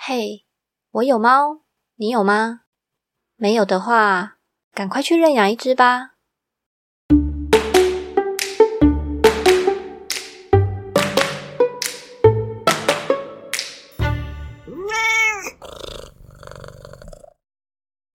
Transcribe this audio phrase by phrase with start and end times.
[0.00, 0.46] 嘿，
[0.92, 1.62] 我有猫，
[1.96, 2.60] 你有吗？
[3.34, 4.38] 没有的话，
[4.72, 6.12] 赶快去认养一只吧。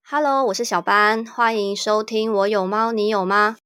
[0.10, 3.58] Hello，我是小班，欢迎收听《我有猫，你有吗》。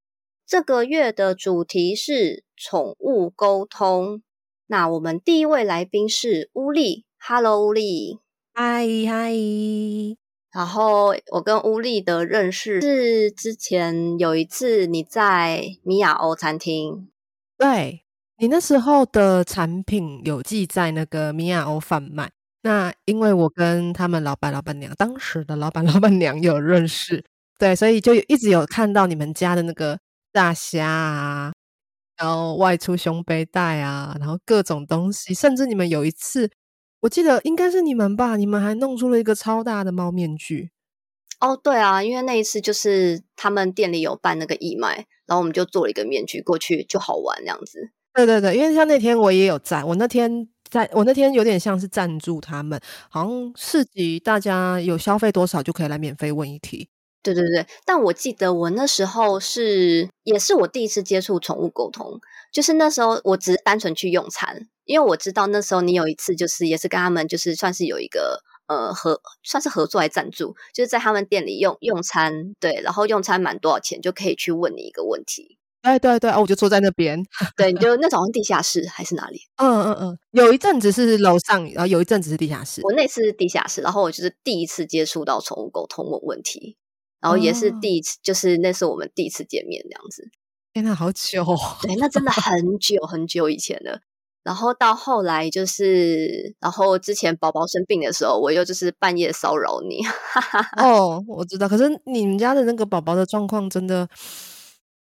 [0.45, 4.23] 这个月的主题是宠物沟通。
[4.65, 8.20] 那我们第一位来宾是乌力，Hello，乌力，
[8.54, 9.33] 嗨嗨。
[10.51, 17.10] 然后我跟乌力的认识是之前有一次你在米亚欧餐厅，
[17.57, 18.04] 对
[18.39, 22.32] 你那时候的产品有寄在那个米亚欧贩卖。
[22.64, 27.24] 那因为我跟他们老板、老板娘，当时的老板、老板娘有认识，
[27.60, 29.99] 对，所以就一直有看到你们家的那个
[30.32, 31.54] 大虾啊，
[32.17, 36.49] 然后外出胸背带啊，然后各种东西，甚至你们有一次，
[37.02, 40.72] 我记得应该是你们吧，你们还弄出了一个超大的猫面具。
[41.39, 47.91] 哦，对啊，因为那一次就是他们店里有办那个义卖，然后我们就做了一个面具过去，就好玩这样子。
[48.13, 50.49] 对对对，因为像那天我也有在，我那天。
[50.69, 52.77] 在我那天有点像是赞助他们，
[53.09, 56.89] 好像市集大家有消费多少就可以来免费问一题。
[57.23, 62.19] 对对对，但我记得我那时候是也是我第一次接触宠物沟通，
[62.52, 75.59] 就是那时候我只是单纯去用餐，因为我知道那时候你有一次就是也是跟他们就是算是有一个呃合算是合作来赞助，就是在他们店里用用餐，对，然后用餐满多少钱就可以去问你一个问题。
[75.83, 77.23] 哎，对对哦，我就坐在那边。
[77.55, 79.39] 对，你就那种地下室还是哪里？
[79.58, 82.81] 嗯嗯嗯，有一阵子是楼上，然后有一阵子是地下室。
[82.83, 86.75] 我那次是地下室，然后我就是第一次接触到宠物沟通问问题，
[87.21, 90.30] 然后也是第一次，就是那是我们第一次见面这样子。
[90.73, 91.45] 天呐，好久！
[91.81, 94.02] 对，那真的 很久很久以前了。
[94.47, 99.99] 然后到后来就是，然后之前宝宝生病的时候，我又就是半夜骚扰你。
[100.81, 101.67] 哦，我知道。
[101.67, 104.07] 可是你们家的那个宝宝的状况真的。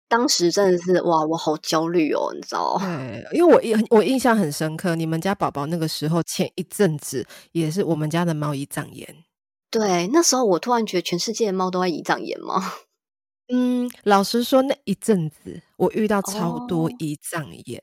[0.09, 9.23] 当时真的是哇，我好焦虑哦，你知道对，因为我印我印象很深刻，你们家宝宝那个时候前一阵子也是我们家的猫胰脏炎。
[9.71, 12.73] 对，那时候我突然觉得全世界的猫都在胰脏炎吗？
[13.47, 17.81] 嗯，老实说，那一阵子我遇到超多胰脏炎。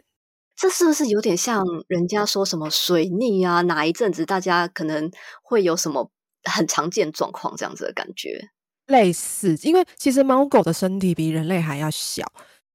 [0.56, 3.62] 这是不是有点像人家说什么水逆啊？
[3.62, 5.10] 哪一阵子大家可能
[5.42, 6.10] 会有什么
[6.44, 8.50] 很常见状况这样子的感觉？
[8.86, 12.24] 类似，因为其实猫狗的身体比人类还要小，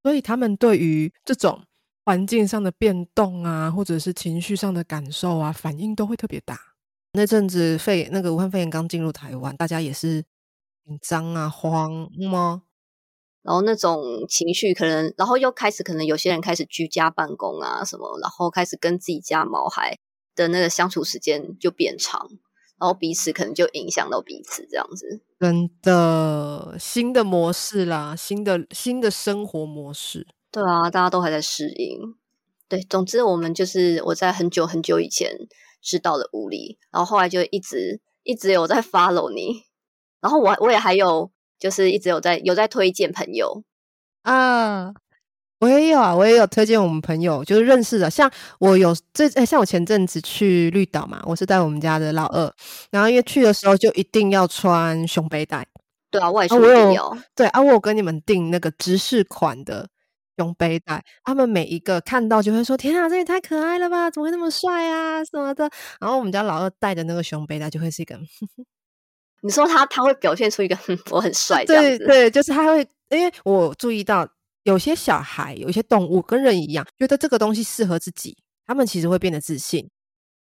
[0.04, 1.64] 所以他们对于这种
[2.04, 6.60] 环境上的变动啊，或者是情绪上的感受啊，反应都会特别大。
[7.14, 10.24] 那阵子肺那个武汉肺炎刚进入台湾，大家也是
[10.86, 12.64] 紧张啊、慌吗？
[13.44, 19.98] 然后那种情绪可能，然后又开始可能有些人开始居家办公啊什么，然后开始跟自己家毛孩
[20.36, 22.28] 的那个相处时间就变长。
[22.80, 25.22] 然后彼此可能就影响到彼此，这样子。
[25.38, 30.26] 真的新的模式啦，新的新的生活模式。
[30.50, 32.16] 对啊，大家都还在适应。
[32.70, 35.30] 对，总之我们就是我在很久很久以前
[35.82, 39.64] 知道了物理，然后后来就一直一直有在 follow 你，
[40.22, 41.30] 然后我我也还有
[41.60, 43.64] 就是一直有在有在推荐朋友
[44.24, 44.94] 啊。
[45.60, 48.10] 我也有啊，我也有推荐我们朋友，就是认识的。
[48.10, 52.50] 像我有这，像我前阵子去绿岛嘛，我是带我们家的老二，
[52.92, 55.68] 然后因为去的时候就一定要穿胸背带。
[56.10, 57.18] 对啊，外出一定要。
[57.36, 59.86] 对啊，我有跟你们订那个芝士款的
[60.38, 68.18] 胸背带，他们每一个看到就会说：“天啊，这也太可爱了吧，怎么会那么帅啊什么的。”然后我们家老二带的那个胸背带就会是一个，
[69.42, 70.78] 你说他他会表现出一个
[71.12, 74.28] 我很帅这样子，对，就是他会，因为我注意到。
[74.64, 79.90] 有些小孩，有些动物跟人一样，觉得这个东西适合自己，他们其实会变得自信。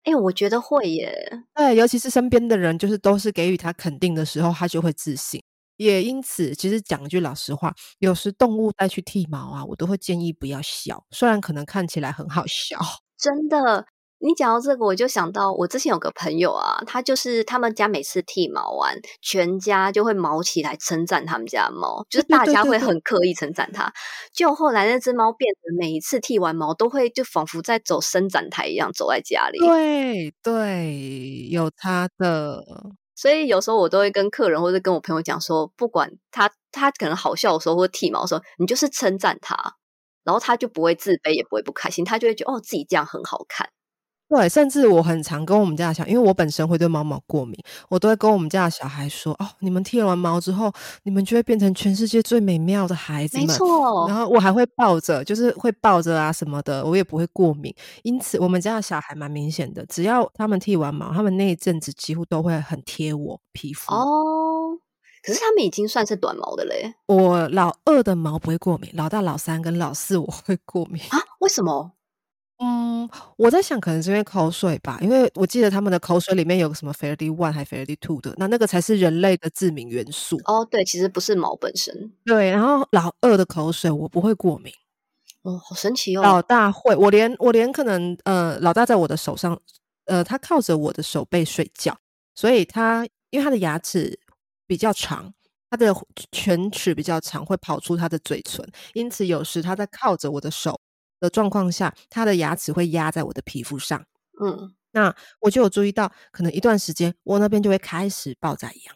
[0.03, 1.11] 哎，我觉得会耶。
[1.55, 5.41] 对，尤其是身边的人，就是都是给予他肯定的时候，他就会自信。
[5.77, 12.77] 也因此，其实讲句老实话，有时动物带去剃毛啊，我都会建议不要笑，虽然可能看起来很好笑，
[13.17, 13.85] 真的。
[14.21, 23.91] 你讲到这个，我就想到我之前有个朋友啊，他就是他们家每次剃毛完，全家就会毛起来称赞他们家的猫，就是大家会很刻意称赞他。
[24.33, 29.57] 就后来那只猫变得每一次剃完毛都会就仿佛在走伸展台一样走在家里。
[29.59, 32.63] 对对，有它的。
[33.15, 39.55] 所以有时候我都会跟客人或者跟我朋友讲说，不管他他可能好笑的时候或剃毛的时候，你就是称赞他，
[40.23, 43.69] 然后他就不会自卑也不会不开心，他就会觉得哦自己这样很好看。
[44.29, 47.57] 对，甚至我很常跟我们家的小因为我本身会对猫毛过敏，
[47.89, 50.71] 我都会跟我们家的小孩说：“哦，你们剃完毛之后，
[51.01, 57.73] 你们就会变成全世界最美妙的孩子们没。”错然，后我还会抱着，就是会抱着啊什么的，我也不会过敏。
[58.03, 63.91] 因此，我们家的小孩蛮明显的，只要他们剃完毛，他们那一阵子几乎都会很贴我皮肤。
[63.91, 64.77] 哦，
[65.23, 71.01] 可是他们已经算是短毛的嘞我老二的毛不会过敏，老大、老三跟老四我会过敏。
[71.09, 71.17] 啊？
[71.39, 71.93] 为什么？
[72.61, 80.37] 嗯，我在想可能是因为口水吧，因为我记得他们的口水里面有个什么 Fairly One 还 Fairly Two 的，那那个才是人类的致敏元素。
[80.43, 82.11] 哦，对，其实不是毛本身。
[82.25, 84.73] 对，然后老二的口水我不会过敏，
[85.43, 86.21] 哦，好神奇哦。
[86.21, 89.57] 老大会，我连我连可能呃，老大在我的手上，
[90.05, 91.97] 呃，他靠着我的手背睡觉，
[92.35, 94.19] 所以他因为他的牙齿
[94.67, 95.33] 比较长，
[95.69, 95.95] 他的
[96.33, 100.77] 犬齿比较长，会跑出他的嘴唇，因此有时他在靠着我的手
[101.19, 104.03] 的状况下，他的牙齿会压在我的皮肤上。
[104.41, 108.95] 嗯，那我就有注意到，可能一段时间我那边就会开始爆炸痒。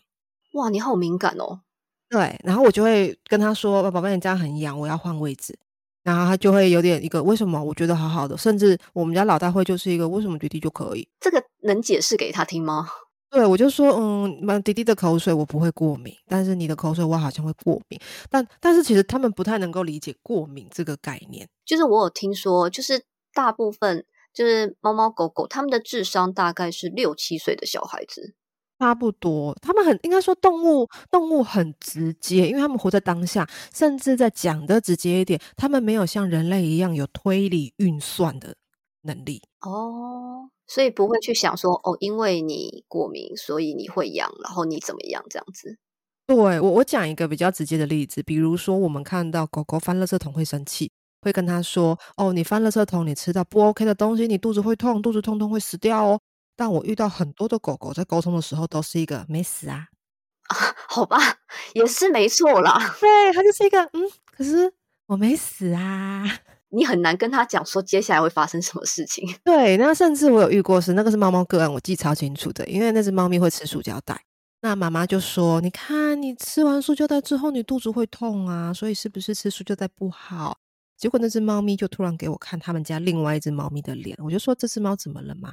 [0.54, 1.62] 哇，你好敏感哦。
[2.10, 5.58] 对，然后我就会跟他说：“宝贝，你这样很痒，我要换位置。”
[6.04, 7.64] 然后他就会有点一个为什么？
[7.64, 11.08] 我觉得好好的，甚至我们家老大会就是一个为什么弟弟就可以？
[11.19, 12.88] 这个能解释给他听吗？
[13.33, 18.00] 对我就说，嗯，那弟弟的口水我不会过敏，但是你的口水我好像会过敏。
[18.30, 21.50] 但但是其实他们不太能够理解过敏这个概念。
[21.65, 23.03] 就是我有听说，就是
[23.33, 28.35] 大部分就是猫猫狗狗，它们的智商大概是六七岁的小孩子。
[28.77, 38.56] 差不多，他们很应该说动物动物很直接，因为他们活在当下，甚至在讲的直接一点，他们没有像人类一样有推理运算的
[39.01, 39.41] 能力。
[39.65, 45.77] 哦，所以不会去想说，哦，因为你过敏，所以你会痒，然后你怎么样这样子。
[46.27, 56.19] 对我，我讲一个比较直接的例子，比如说我们看到狗狗翻垃圾桶会生气，会跟他说：“哦，你翻垃圾桶，你吃到不 OK 的东西，你肚子会痛，肚子痛痛会死掉哦。”
[56.56, 59.88] 但我遇到很多的狗狗在沟通的时候，都是一个没死啊，
[60.88, 61.18] 好吧，
[61.74, 62.77] 也是没错啦。
[63.00, 64.74] 对，它就是一个嗯，可是
[65.07, 66.24] 我没死啊。
[66.75, 69.24] 你很难跟他讲说接下来会发生什么事情。
[69.46, 74.24] 对，那甚至我有遇过是那个是猫猫个案，我记超清楚的，因为那只猫咪会吃塑胶袋。
[74.62, 80.58] 那妈妈就说：“你看，你吃完塑胶袋之后，你肚子会痛啊，所以是不是吃塑胶袋不好？”
[80.98, 85.52] 结果那只猫咪就突然给我看他们家另外一只猫咪的脸，我就说：“这只猫怎么了嘛？”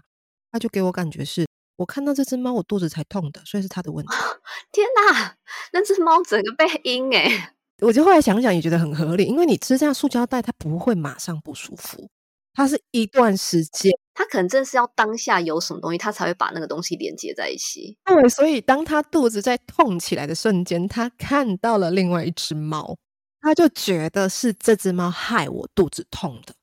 [0.53, 1.45] 它就给我感觉是
[1.77, 4.13] 我看到这只猫，我肚子才痛的，所以是它的问题。
[4.71, 5.35] 天哪，
[5.73, 12.09] 那只猫整个被阴诶、我就后来想想也觉得很合理，因为你吃这样塑胶袋，它不会马上不舒服，
[12.55, 13.93] 它是一段时间。
[14.15, 17.97] 它可能真的是要当下有什么东西，它才会把那个东西连接在一起。
[18.05, 22.97] 对，所以当它肚子在痛起来的瞬间，它看到了另外一只猫，
[23.41, 26.55] 它就觉得是这只猫害我肚子痛的。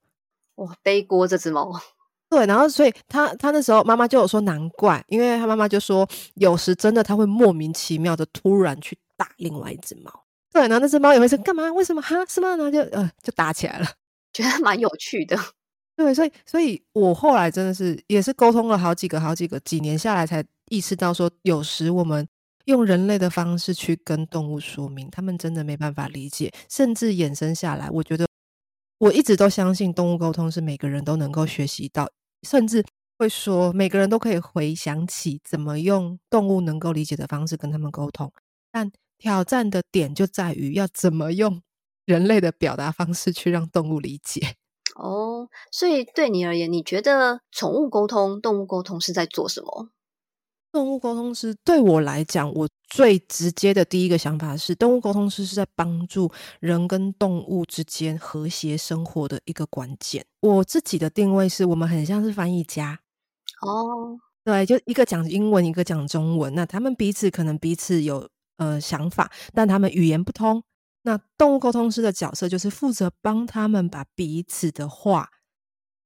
[0.55, 1.81] 哇，背锅这只猫。
[2.29, 10.11] 对，然后所以他他那时候妈妈就有说难怪，因为他妈妈就说有时真的他会莫名其妙的突然去打另外一只猫。
[10.57, 11.71] 对，然后那只猫也会说干嘛？
[11.71, 12.01] 为什么？
[12.01, 12.50] 哈，是吗？
[12.56, 13.86] 然后就呃就打起来了。
[14.33, 15.38] 觉得蛮有趣的。
[15.95, 22.27] 对，所以所以我后来真的是也是沟通了好几个好几个几年下来，才意识到说，有时我们
[22.65, 28.27] 用人类的方式去跟动物说明，他们真的没办法理解，甚至衍生下来，我觉得
[28.98, 32.10] 我一直都相信动物沟通是每个人都能够学习到，
[32.48, 32.83] 甚至
[33.19, 38.31] 会说每个人都可以回想起怎么用动物能够理解的方式跟他们沟通，
[38.71, 41.61] 但挑战的点就在于要怎么用
[42.05, 44.55] 人类的表达方式去让动物理解。
[44.95, 49.89] 哦，所以对你而言，你觉得宠物沟通、动物沟通是在做什么？
[50.71, 60.25] 动物沟通师对我来讲，我最直接的第一个想法是，动物沟通师是在帮助人跟动物之间和谐生活的一个关键。
[60.41, 63.00] 我自己的定位是我们很像是翻译家，
[63.62, 70.63] 哦，对，就一个讲英文，一个讲中文，那他们彼此可能彼此有呃想法，但他们语言不通。
[71.03, 75.29] 那动物沟通师的角色就是负责帮他们把彼此的话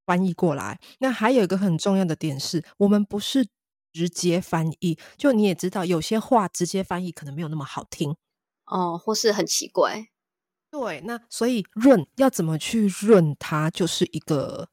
[0.06, 0.80] 翻译过来。
[1.00, 3.48] 那还有一个很重要的点是，我们不是
[3.92, 8.16] 直接翻译，就你也知道，有些话直接翻译可能没有那么好听。
[8.66, 10.08] 哦，或是很奇怪。
[10.70, 14.70] 对，那所以润要怎么去润它，就是一个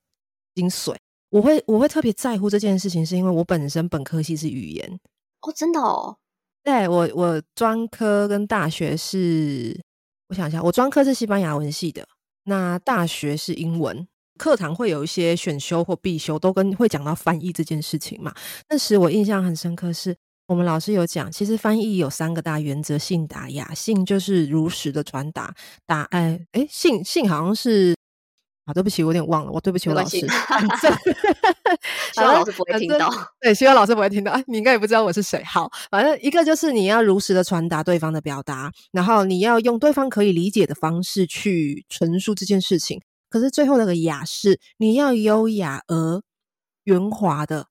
[0.54, 0.94] 精髓。
[1.30, 5.00] 我会我会特别在乎这件事情，是因为我本身本科系是语言，
[5.40, 6.18] 哦，真的哦，
[6.68, 9.74] 对我我专科跟大学是，
[10.28, 12.06] 我想一下，我专科是西班牙文系的，
[12.44, 14.06] 那大学是英文。
[14.38, 18.34] 课堂会有一些选修或必修，都跟会讲到翻译这件事情嘛。
[18.68, 20.14] 那时我印象很深刻是，
[20.46, 23.72] 我们老师有讲，其实翻译有三个大原则：信达雅。
[23.72, 25.54] 信就是如实的传达，
[25.86, 27.96] 达哎哎信信好像是
[28.68, 30.18] 啊，对不起，我有点忘了，我对不起我老师。
[32.12, 33.10] 希望 老师不会听到。
[33.40, 34.38] 对，希望老师不会听到。
[34.46, 35.42] 你应该也不知道我是谁。
[35.42, 43.00] 好，反正一个就是你要如实的传达对方的表达，然后你要用对方可以理解的方式去陈述这件事情。
[43.30, 46.20] 可是最后那个雅是，你要优雅而
[46.84, 47.68] 圆滑的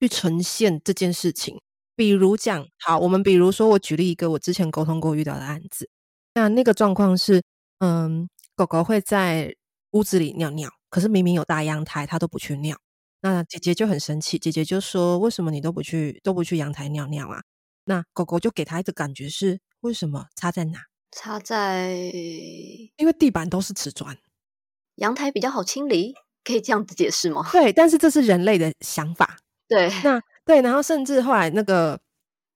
[0.00, 1.60] 去呈现这件事情。
[1.96, 5.88] 比如讲，好，我们比如说，我举例一个我之前沟通过遇到的案子。
[6.34, 7.42] 那那个状况是，
[7.80, 9.52] 嗯，狗狗会在。
[9.94, 12.76] 屋子里尿尿，可是明明有大阳台，他都不去尿。
[13.22, 17.42] 那姐姐就很生气，姐姐就说：“为什么你都不去，都不去阳台尿尿啊？”
[17.86, 20.80] 那狗狗就给他一个感觉是：为什么插在哪？
[21.12, 21.92] 插在，
[22.96, 24.18] 因为地板都是瓷砖，
[24.96, 27.48] 阳台比较好清理，可以这样子解释吗？
[27.52, 29.38] 对，但是这是人类的想法。
[29.68, 31.98] 对，那对，然后甚至后来那个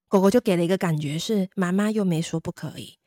[0.09, 2.99] 狗狗就给了一个感觉是：妈妈又没说不可以。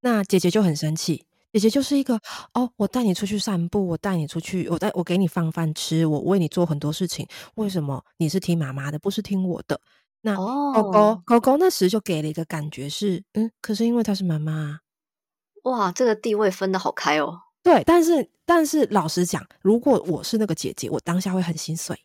[0.00, 1.26] 那姐姐就很生气。
[1.52, 2.20] 姐姐就是一个
[2.52, 7.26] 哦，我带你出去散步，我带你出去，我带我给你放饭吃，我为你做很多事情。
[7.54, 9.80] 为什么你是听妈妈的，不是听我的？
[10.20, 14.80] 那狗狗狗狗那时就给了一个感觉是，嗯，可是因为它是妈妈，
[15.62, 17.40] 哇，这个地位分的好开哦。
[17.62, 21.98] 对，但是但是老实讲，如果我是那个姐姐，我当下会很心碎。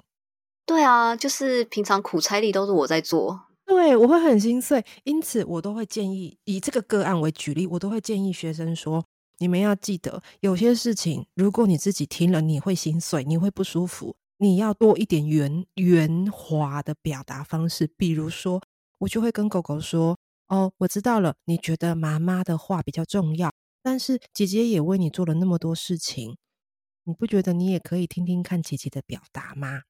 [0.65, 3.41] 对啊，就是平常苦差力都是我在做。
[3.65, 9.03] 对，我会很心碎，因此我都会建议以这个个案为举例，我都会建议学生说。
[9.39, 14.15] 你们要记得，有些事情，如果你自己听了，你会心碎，你会不舒服。
[14.37, 18.61] 你要多一点圆圆滑的表达方式，比如说，
[18.99, 20.17] 我就会跟狗狗说
[20.49, 26.37] ：“哦，我知道了，你觉得妈妈的话比较重要，但是姐姐也为你做了那么多事情，
[27.05, 29.81] 你不觉得你也可以听听看姐姐的表达吗？”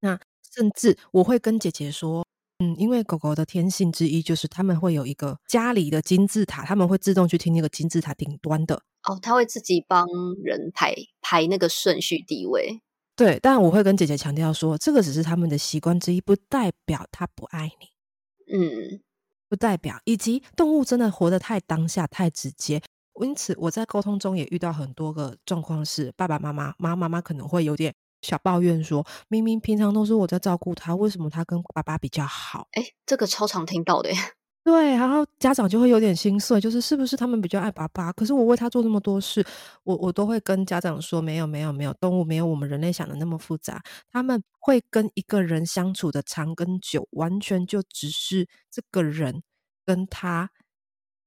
[0.00, 0.18] 那
[0.54, 2.26] 甚至我会跟姐姐说。
[2.62, 8.76] 嗯，因为狗狗的天性之一就是他们会有一个家里的金字塔，他们会自动去听那个金字塔顶端的。
[9.02, 10.06] 哦，他会自己帮
[10.44, 12.80] 人排排那个顺序地位。
[13.16, 18.56] 对，但我会跟姐姐强调说，这个只是他们的习惯之一，不代表他不爱你。
[18.56, 19.00] 嗯，
[19.48, 20.00] 不代表。
[20.04, 22.80] 以及动物真的活得太当下、太直接，
[23.20, 27.92] 因此我在沟通中也遇到很多个状况，是爸爸妈妈、妈妈妈可能会有点。
[28.22, 34.10] 小抱怨说：“明明平常都是我在照顾他，为什么他跟爸爸比较好？”哎，这个超常听到的。
[34.64, 38.12] 对，然后家长就会有点心碎，就是是不是他们比较爱爸爸？
[38.12, 39.44] 可是我为他做那么多事，
[39.82, 43.82] 我我都会跟家长说：“没有，没有，没有，动物没有我们人类想的那么复杂。
[44.12, 49.42] 他们会跟一个人相处的长跟久，完全就只是这个人
[49.84, 50.48] 跟他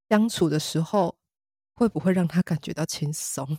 [0.10, 1.18] 相处的时候，
[1.76, 3.58] 会不会让他感觉到轻松？”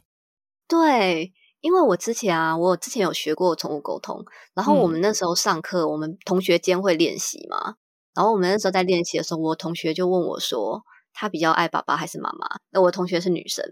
[0.66, 1.34] 对。
[1.66, 7.74] 因为我之前啊，我之前有学过宠物沟通，然后我们那时候上课，我们同学间会练习嘛。
[8.14, 13.64] 然后我们那时候在练习的时候，我同学就问我说：“他比较爱爸爸还是妈妈？”那我同学是女生，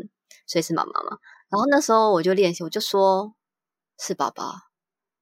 [0.44, 1.18] 所以是妈妈嘛。
[1.48, 3.32] 然后那时候我就练习，我就说
[3.96, 4.54] ：“是爸爸，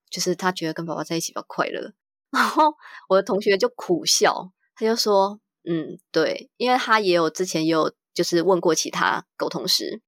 [0.09, 1.93] 就是他觉得跟爸爸在一起比较快乐。
[2.33, 2.73] ”然后
[3.11, 5.39] 我的同学就苦笑，他就说
[5.69, 10.01] ：“嗯，对，因为他也有之前也有就是问过其他沟通师。”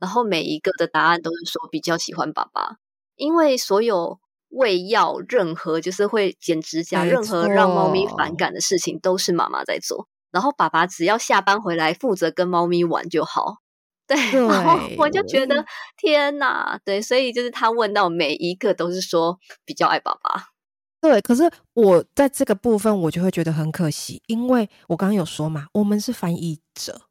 [0.00, 2.78] 然后每一个的答案都是说比较喜欢爸爸，
[3.16, 13.58] 因为所有喂药、任何就是会剪指甲、任何让猫咪反感的事情都是妈妈在做，然后爸爸只要下班回来负责跟猫咪玩就好。
[14.06, 15.64] 对，然后我就觉得
[15.96, 20.46] 天哪，对，所以就是他问到每一个都是说比较爱爸爸。
[21.00, 27.02] 对，可是我在这个部分我就会觉得很可惜，因为我刚刚有说嘛，我们是翻译者，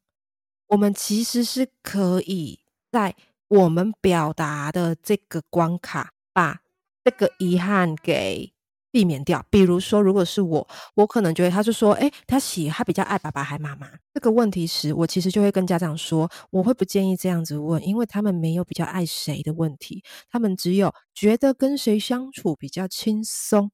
[0.68, 2.60] 我们其实是可以。
[2.92, 3.16] 在
[3.48, 6.62] 我们表达的这个关卡，把
[7.04, 8.54] 这个遗憾给
[8.92, 9.46] 避免掉。
[9.50, 23.72] 比如说，如果是我，我可能觉得他是说，哎，他喜他比较爱爸爸还妈妈这个问题时，我其实就会跟家长说，我会不建议这样子问，因为他们没有比较爱谁的问题，他们只有觉得跟谁相处比较轻松。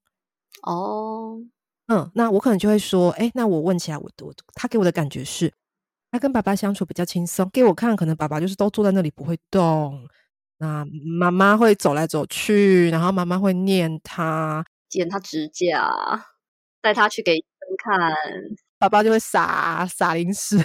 [0.62, 1.38] 哦，
[1.88, 5.52] 嗯，那我可能就会说，哎，那我问起来，我我他给我的感觉是。
[6.16, 10.08] 他跟爸爸相处比较轻松，给我看，可能爸爸就是都坐在那里不会动，
[10.56, 10.82] 那
[11.18, 16.24] 妈妈会走来走去，然后妈妈会念他，剪他指甲，
[16.80, 18.10] 带他去给医生看，
[18.78, 20.58] 爸爸就会撒撒零食，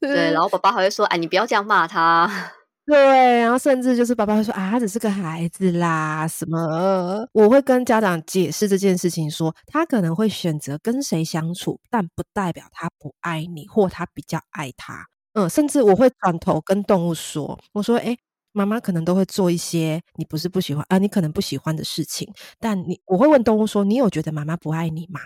[0.00, 2.52] 对，然后爸爸还会说：“哎，你不要这样骂他。”
[2.88, 2.96] 对，
[3.40, 7.28] 然后甚至就是爸爸会说啊，他只是个孩子啦，什么？
[7.34, 15.04] 我会跟家长解释这件事情，说他可能会选择跟谁相处，但不代表他不爱你，或他比较爱他。
[15.34, 18.16] 嗯，甚至我会转头跟动物说，我说，哎，
[18.52, 22.26] 妈妈可能都会做一些你不是不喜欢啊，你可能不喜欢的事情，
[22.58, 25.20] 但你我会问动物说，你有觉得妈妈不爱你吗？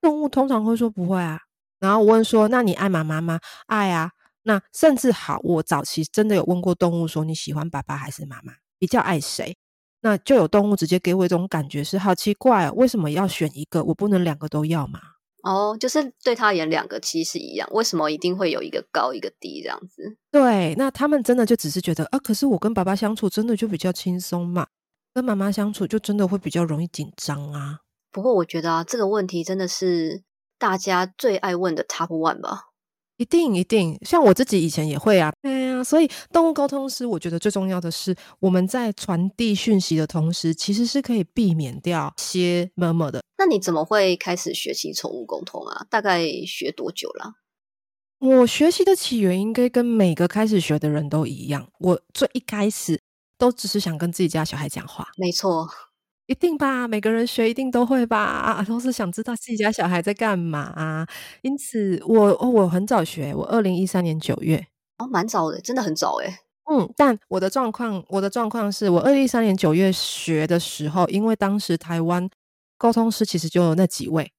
[0.00, 1.40] 动物通常会说不会啊。
[1.80, 3.40] 然后我问说，那你爱妈妈吗？
[3.66, 4.12] 爱啊。
[4.42, 8.54] 那甚至好，我早期真的有问过动物说你喜欢爸爸还是妈妈？
[8.78, 9.56] 比较爱谁？
[10.02, 13.84] 那就有动物直接给我一种感觉是好奇怪哦，为什么要选一个？
[13.84, 15.00] 我不能两个都要吗？
[15.42, 20.16] 哦，就是对他而言，两个其实一样，为什么一定会有一个高一个低这样子？
[20.30, 24.66] 对，那他们真的就只是觉得啊，可是我跟爸爸相处真的就比较轻松嘛，
[25.12, 27.80] 跟妈妈相处就真的会比较容易紧张啊。
[28.10, 30.22] 不过我觉得啊，这个问题真的是
[30.58, 32.69] 大家最爱问的 top one 吧。
[33.20, 43.20] 一定一定，像我自己以前也会啊，对呀，所以动物沟通师，我觉得最重要的是，我们在传递讯息的同时，其实是可以避免掉些么么的。
[43.36, 45.84] 那你怎么会开始学习宠物沟通啊？
[45.90, 47.34] 大概学多久了？
[48.20, 52.98] 我学习的起源应该跟每个开始学的人都一样，我最一开始
[53.36, 55.06] 都只是想跟自己家小孩讲话。
[55.18, 55.68] 没错。
[56.30, 61.04] 一定吧，每个人学一定都会吧，啊都是想知道自己家小孩在干嘛。
[61.42, 64.64] 因此，我我很早学，我二零一三年九月，
[64.98, 66.32] 哦，蛮早的，真的很早诶。
[66.70, 72.30] 嗯，但我的状况，我的状况是我二零一三年九月学的时候，因为当时台湾
[72.78, 74.30] 沟通师其实就有那几位，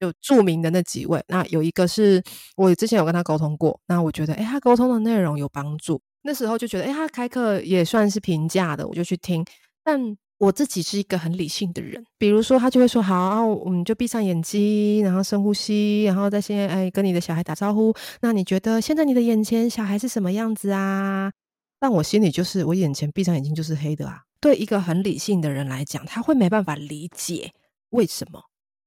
[0.00, 1.22] 有著名的那几位。
[1.28, 2.20] 那有一个是
[2.56, 6.00] 我之前有跟他沟通过，那我觉得，哎，他沟通的内容有帮助。
[6.22, 9.44] 那时候就觉得，哎，他开课也算是平价的，我就去听，
[9.84, 10.16] 但。
[10.38, 17.92] 我自己是一个很理性的人，比如说他就会说好，我们就闭上眼睛，然后深呼吸，然后再先哎跟你的小孩打招呼。
[18.20, 21.32] 那你觉得现在你的眼前小孩是什么样子啊？
[21.80, 24.22] 但我心里就是我眼前闭上眼睛就是黑的啊。
[24.40, 27.52] 对一个很理性的人来讲，他会没办法理解
[27.90, 28.40] 为什么。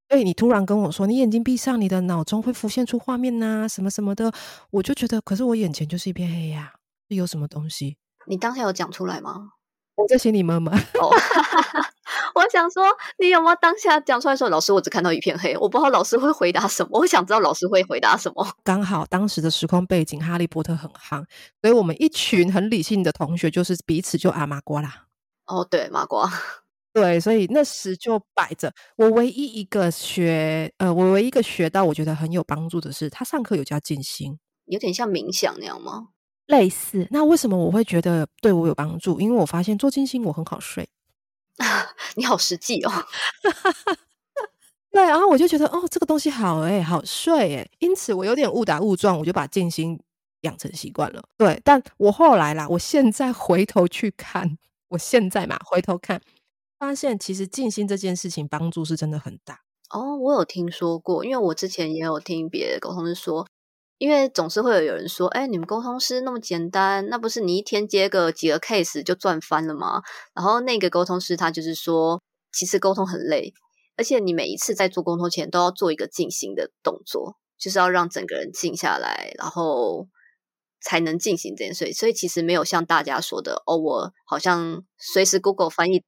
[0.07, 4.31] 所以你突然跟我说你眼睛闭上，你的脑中会浮现出画面呐，什么什么的，
[4.69, 6.73] 我就觉得可是我眼前就是一片黑呀，
[7.09, 7.97] 有什么东西？
[8.27, 9.51] 你当下有讲出来吗？
[10.01, 10.73] 我在心里默默。
[12.33, 12.85] 我想说，
[13.19, 16.99] 你有没有当下讲出来说，老师，我只看到一片黑，我不知道老师会回答什么。
[16.99, 18.47] 我想知道老师会回答什么。
[18.63, 21.23] 刚好当时的时空背景，哈利波特很夯，
[21.61, 25.07] 所以我们一群很理性的同学，就是彼此就阿麻瓜啦。
[25.45, 26.31] 哦，对，麻瓜。
[26.93, 28.73] 对，所以那时就摆着。
[28.97, 36.07] 我唯一一个学，呃，我唯一一个学到我觉得很有帮助的是，他上课有教静心，有点像冥想那样吗？
[36.51, 39.21] 类似，那为什么我会觉得对我有帮助？
[39.21, 40.87] 因为我发现做金星我很好睡，
[42.15, 42.91] 你好实际哦。
[44.91, 49.97] 对，然后我就觉得哦，这个东西好哎，好睡哎，因此我有点误打误撞，我就把静心
[50.41, 51.23] 养成习惯了。
[51.37, 54.57] 对，但我后来啦，我现在回头去看，
[54.89, 56.21] 我现在嘛回头看，
[56.77, 59.61] 发现其实静心这件事情帮助是真的很大。
[59.89, 63.47] 哦，我有听说过，因为我之前也有听别的沟通师说。
[64.01, 70.01] 因为总是会有有人说：“哎，你们沟通师那么简单，那不是你一天接个几个 case 就赚翻了吗？”
[70.33, 72.19] 然后那个沟通师他就是说，
[72.51, 73.53] 其实沟通很累，
[73.97, 80.07] 而且你每一次在做沟通前都要做一个静心的动作，就是要让整个人静下来，然后
[80.81, 81.93] 才能进行这件事。
[81.93, 86.03] 所以其实没有像大家说的哦，我好像随时 Google 翻译，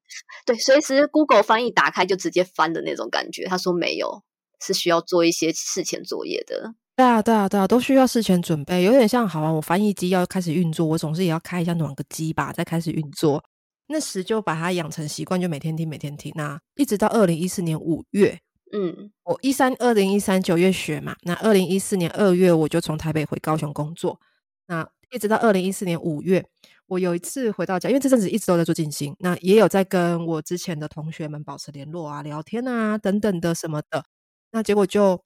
[0.47, 3.45] 对，随时 Google 翻译打开就直接翻的那种感觉。
[3.45, 4.23] 他说没有，
[4.59, 6.73] 是需要做一些事前作业的。
[6.95, 13.43] 对啊，对啊，对啊，都需要事前准备，有点像好啊，我翻译机要开始运作，我总是也要开一下暖个机吧，再开始运作。
[13.87, 16.31] 那时就把它养成习惯，就每天听，每天听。
[16.35, 18.39] 那一直到二零一四年五月，
[18.71, 24.19] 嗯，我一三二零一三九月学嘛，那二零一四年二月我就从台北回高雄工作。
[24.67, 26.45] 那一直到二零一四年五月，
[26.85, 34.05] 我有一次回到家，因为这阵子一直都在做静心，那也有在跟我之前的同学们保持联络啊、聊天啊等等的什么的。
[34.51, 35.23] 那结果就。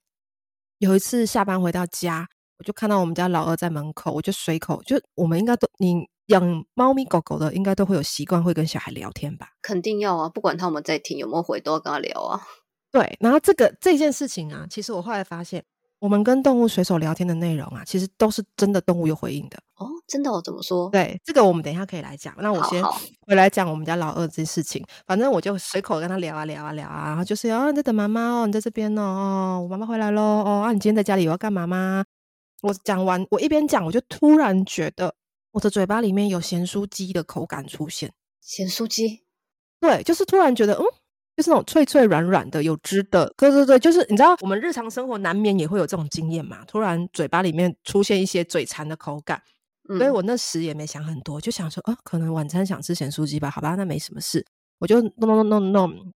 [0.79, 2.27] 有一次下班回到家，
[2.59, 9.49] 我就看到我们家老二在门口，我就随口就我们应该都你养猫咪狗狗的，应该都会有习惯会跟小孩聊天吧？
[9.61, 12.41] 肯定要啊，不管他们在听有没有回，都要跟他聊啊。
[12.91, 15.63] 对，然后这个这件事情啊，其实我后来发现。
[15.99, 19.89] 我们跟动物随手聊天的内容啊，其实都是真的动物有回应的哦。
[20.07, 20.29] 真的？
[20.29, 20.41] 哦？
[20.43, 20.89] 怎么说？
[20.89, 22.33] 对，这个我们等一下可以来讲。
[22.39, 22.83] 那我先
[23.21, 24.85] 回来讲我们家老二这事情。
[25.05, 30.61] 反正我就随口跟他聊啊聊啊聊啊，然后就是哦，你在等妈妈哦，你在这边哦，哦，我妈妈回来喽哦。
[30.65, 32.03] 啊，你今天在家里有要干嘛吗？
[32.61, 35.13] 我讲完，我一边讲，我就突然觉得
[35.51, 38.11] 我的嘴巴里面有咸酥鸡的口感出现。
[38.41, 39.23] 咸酥鸡？
[39.79, 40.83] 对，就是突然觉得嗯。
[41.35, 46.65] 就是那种脆脆软软的有汁的，对对对，就是你知道我们日常生活难免也会有这种经验嘛。
[46.65, 49.39] 突然嘴巴里面出现一些嘴馋的口感，
[49.87, 53.49] 所以我那时也没想很多，就想说，啊，可能晚餐想吃咸酥鸡吧？
[53.49, 54.45] 好吧，那没什么事，
[54.79, 56.13] 我就弄弄弄弄弄，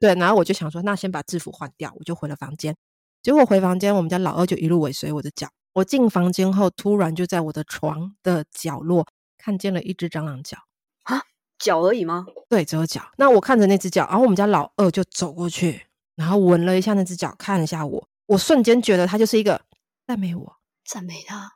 [0.00, 2.74] 对，然后我就想说，那先把制服换掉，我就回了房间。
[3.22, 5.48] 结果回房间，我们家老二就一路尾随我的脚。
[5.74, 9.06] 我进房间后，突然就在我的床的角落
[9.38, 10.58] 看见了一只蟑螂脚
[11.04, 11.22] 啊。
[11.58, 12.26] 脚而已吗？
[12.48, 13.10] 对，只有脚。
[13.16, 19.62] 那我看着那只脚，然后我们家老二就走过去，然后闻了一下那只脚，看了一下我，我瞬间觉得他就是一个
[20.06, 21.53] 赞美我，赞美他。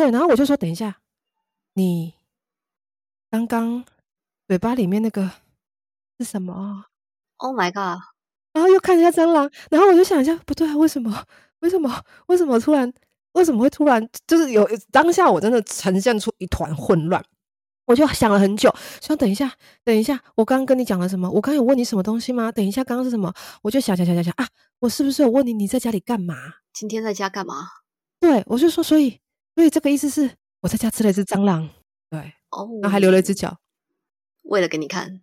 [0.00, 0.96] 对，然后我就说：“等一下，
[1.74, 2.14] 你
[3.30, 3.84] 刚刚
[4.48, 5.30] 嘴巴里面那个
[6.18, 6.86] 是什么
[7.36, 8.02] ？Oh my god！
[8.54, 11.26] 然后又看一下蟑螂，然后我就想一下，不对啊，为什么？
[11.58, 12.02] 为什么？
[12.28, 12.90] 为什么突然？
[13.32, 14.08] 为什么会突然？
[14.26, 17.22] 就是有当下，我真的呈现出一团混乱。
[17.84, 19.52] 我就想了很久，想等一下，
[19.84, 21.28] 等一下，我刚刚跟你讲了什么？
[21.30, 22.50] 我刚刚有问你什么东西吗？
[22.50, 23.30] 等一下，刚刚是什么？
[23.60, 26.34] 我就想想想想想啊，我是不是有问你你在家里干嘛？
[26.72, 27.68] 今天在家干嘛？
[28.18, 29.18] 对，我就说，所以，
[29.60, 30.30] 所以这个意思是
[30.62, 31.68] 我在家吃了一只蟑螂，
[32.08, 32.18] 对，
[32.48, 33.58] 哦，然后还留了一只脚，
[34.44, 35.20] 为了给你看。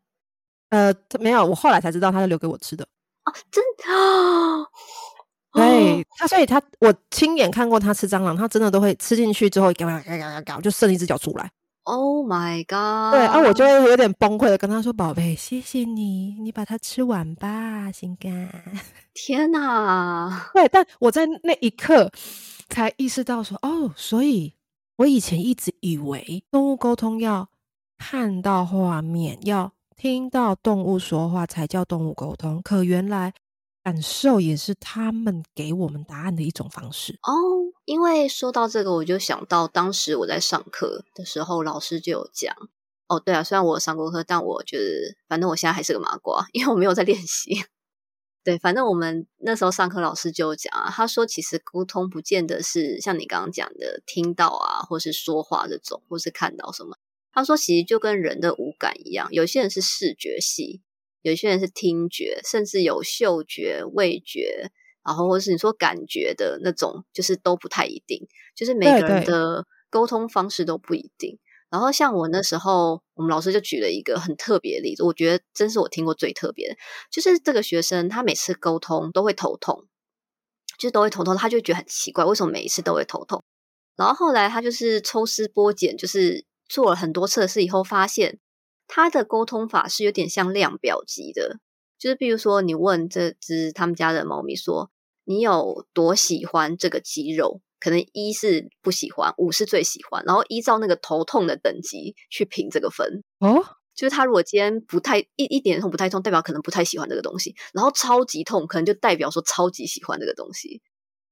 [0.70, 2.84] 呃，没有，我后来才知道他是留给我吃的。
[3.26, 4.70] 哦，真的？
[5.54, 11.50] 对他，所以他我亲眼看过他吃蟑螂，他真的都会吃进去之后，嘎嘎嘎嘎嘎，就剩一只脚出来。
[11.86, 13.16] Oh my god！
[13.16, 18.48] 对啊，我就会有点崩溃的跟他说：“宝贝，谢谢你，你把它吃完吧，心肝。”
[19.16, 20.52] 天哪！
[20.54, 22.12] 对，但我在那一刻
[22.70, 24.54] 才意识到说：“哦，所以
[24.98, 27.50] 我以前一直以为动物沟通要
[27.98, 33.34] 看到画面，要听到动物说话才叫动物沟通，可原来……”
[33.88, 37.32] 感受也是他们给我们答案的一种方式哦。
[37.86, 42.54] 因为说到这个，我就想到当时我在上课的时候，老师就有讲
[43.08, 43.18] 哦。
[43.18, 47.64] 对啊，虽然我上过课，但我觉得反正我现在还是个麻瓜，因为我没有在练习。
[48.48, 56.98] 对，反正我们那时候上课，老师就讲啊，他说其实沟通不见得是像你刚刚讲的听到啊，或是说话这种，或是看到什么。
[57.34, 60.82] 他说其实就跟人的五感一样，有些人是视觉系。
[61.24, 64.72] 有些人是听觉，甚至有嗅觉、味觉，
[65.06, 68.30] 然后或是你说感觉的那种，就是都不太一定。
[68.56, 71.38] 就是每个人的沟通方式都不一定。
[71.70, 76.76] 然后像我那时候，我们老师就举了一个很特别的例子，我觉得真是我听过最特别的，
[77.12, 79.86] 就是这个学生他每次沟通都会头痛，
[80.78, 83.44] 就都会头痛，他就觉得很奇怪，为什么每一次都会头痛？
[83.96, 88.40] 然后后来他就是抽丝剥茧，就是做了很多测试以后发现。
[88.90, 91.60] 他的沟通法是有点像量表级的，
[92.00, 94.92] 就是比如说，你问这只他们家的猫咪说
[95.28, 103.24] ：“你有多喜欢这个肌肉？”可能一是不喜欢，五是最喜欢，然后依照那个头痛的等级去评这个分。
[103.40, 103.64] 哦，
[103.96, 110.82] 就是他如果今天不太一一点痛不太痛，代表可能不太喜欢这个东西；然后超级痛，可能就代表说超级喜欢这个东西。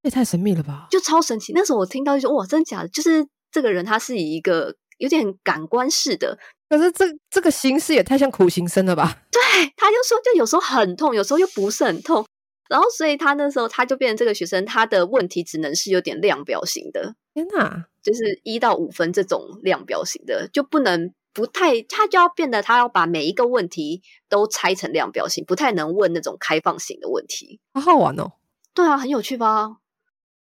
[0.01, 0.87] 也太神秘了吧！
[0.91, 1.51] 就超神奇。
[1.53, 6.37] 那时候我听到就说：“哇，真的假的？”就是这个人他是以一个有点感官式的。
[6.69, 9.23] 可是这这个形式也太像苦行僧了吧？
[9.31, 9.41] 对，
[9.75, 12.23] 他就说，就有时候很痛，有时候又不是很痛，
[12.69, 17.15] 然后所以他那时候他就变成这个学生，他的问题只能是有点量表型的。
[17.33, 27.59] 天哪，就是一到五分这种量表型的，就不能不太，他就要变得他要把每一个问题都拆成量表型，不太能问那种开放型的问题。
[27.73, 28.31] 好好玩哦！
[28.73, 29.77] 对啊，很有趣吧？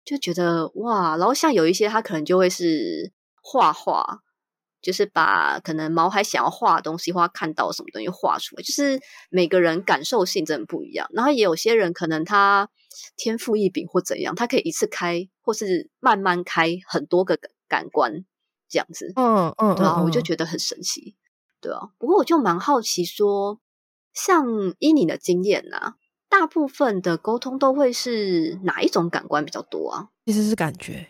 [0.06, 4.22] 就觉得哇，然后像有一些他可能就会是画画。
[4.82, 11.10] 就是把可能毛孩想要画的东西，或看到什么东西画出来，就是每个人感受性真的不一样。
[11.13, 12.70] 然后也有些人可能他
[13.16, 17.38] 天赋异禀或怎样，他可以一次开，或是慢慢开很多个
[17.68, 18.26] 感官
[18.70, 19.12] 这样子。
[19.16, 21.16] 嗯嗯，对啊，我就觉得很神奇。
[21.60, 23.60] 对啊，不过我就蛮好奇，说
[24.13, 24.46] 像
[24.80, 25.96] 依你的经验呐，
[26.30, 30.10] 大部分的沟通都会是哪一种感官比较多啊？
[30.26, 31.08] 其实是感觉。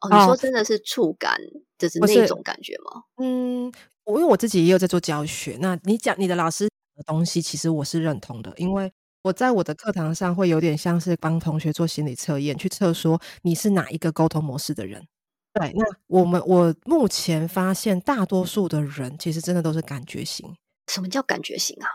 [0.00, 1.38] 哦，你说真的是触感？
[1.78, 3.02] 就是那种感觉吗？
[3.16, 3.72] 嗯，
[4.04, 5.58] 我因为我自己也有在做教学。
[5.60, 15.06] 那你讲你的老师的东西，其实我是认同的，因为我在我的课堂上会有点像是帮同学做心理测验，去测说你是哪一个沟通模式的人。
[15.52, 20.54] 对，那我们我目前发现，大多数的人其实真的都是感觉型。
[20.88, 21.86] 什么叫感觉型啊？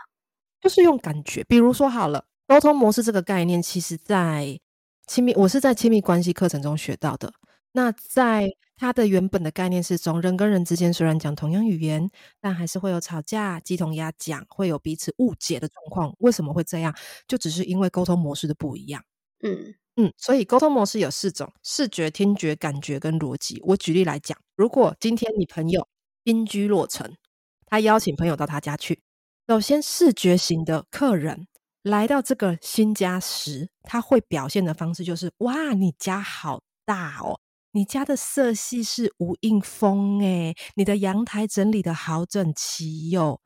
[0.60, 1.44] 就是用感觉。
[1.44, 4.58] 比如说好了，沟通模式这个概念，其实在
[5.06, 7.32] 亲密，我是在亲密关系课程中学到的。
[7.72, 8.48] 那在
[8.80, 16.14] 它的原本的概念是从，人跟人之间虽然讲同样语言，但还是会有吵架、鸡同鸭讲，会有彼此误解的状况。
[16.20, 16.96] 为什么会这样？
[17.28, 19.04] 就只是因为沟通模式的不一样。
[19.42, 23.60] 嗯嗯，所以沟通模式有四种：视觉、听觉、感觉跟逻辑。
[23.66, 25.86] 我举例来讲，如果今天你朋友
[26.24, 27.14] 新居落成，
[27.66, 29.02] 他邀请朋友到他家去，
[29.46, 31.46] 首先视觉型的客人
[31.82, 37.40] 来到这个新家时，他会表现的方式就是：哇，你家好大哦。
[37.72, 43.40] 你家的色系是无印风诶，你的阳台整理的好整齐哟，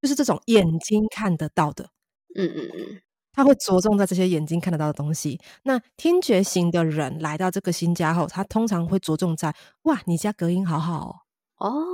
[0.00, 1.90] 就是这种眼睛看得到的，
[2.34, 3.02] 嗯嗯嗯，
[3.32, 5.40] 他会着重在这些眼睛看得到的东西。
[5.64, 11.26] 那听觉型的人来到这个新家后，他通常会着重在哇，你家隔音好好
[11.58, 11.84] 哦，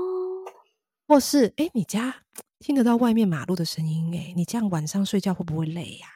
[1.08, 2.22] 或是哎，你家
[2.60, 6.08] 听得到外面马路的声音诶，你这样晚上睡觉会不会累呀？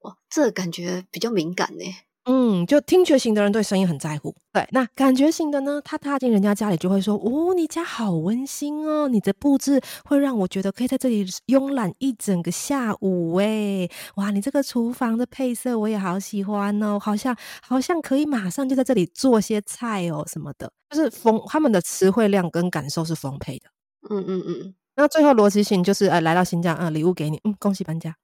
[0.00, 1.84] 哇，这感觉比较敏感呢。
[2.26, 4.66] 嗯，就听觉型的人对声音很在乎，对。
[4.72, 23.70] 那感觉型的呢，他踏进人家家里就会说：“哦，你家好温馨哦，你的布置会让我觉得可以在这里慵懒一整个下午。”哎，哇，你这个厨房的配色我也好喜欢哦，好像好像可以马上就在这里做些菜哦，什么的，就是丰他们的词汇量跟感受是丰沛的。
[24.10, 24.74] 嗯嗯嗯。
[24.96, 28.14] 那最后逻辑型就是，呃，来到新家，嗯，礼物给你，嗯，恭喜搬家。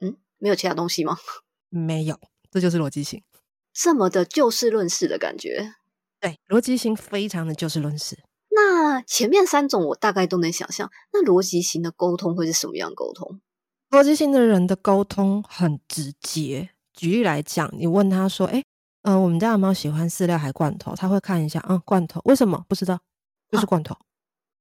[0.00, 1.16] 嗯，没有其他东西吗？
[1.72, 2.18] 没有。
[2.52, 3.22] 这就是逻辑型，
[3.72, 5.72] 这么的就事论事的感觉。
[6.20, 8.22] 对，逻辑型非常的就事论事。
[8.50, 10.90] 那前面三种我大概都能想象。
[11.14, 13.40] 那逻辑型的沟通会是什么样沟通？
[13.90, 16.68] 逻辑型的人的沟通很直接。
[16.92, 18.62] 举例来讲，你问他说：“哎，
[19.04, 22.20] 嗯，我们家有没有喜欢饲料还罐头？”他会看一下，嗯，罐头。
[22.26, 22.62] 为什么？
[22.68, 23.00] 不知道，
[23.50, 23.96] 就是罐头。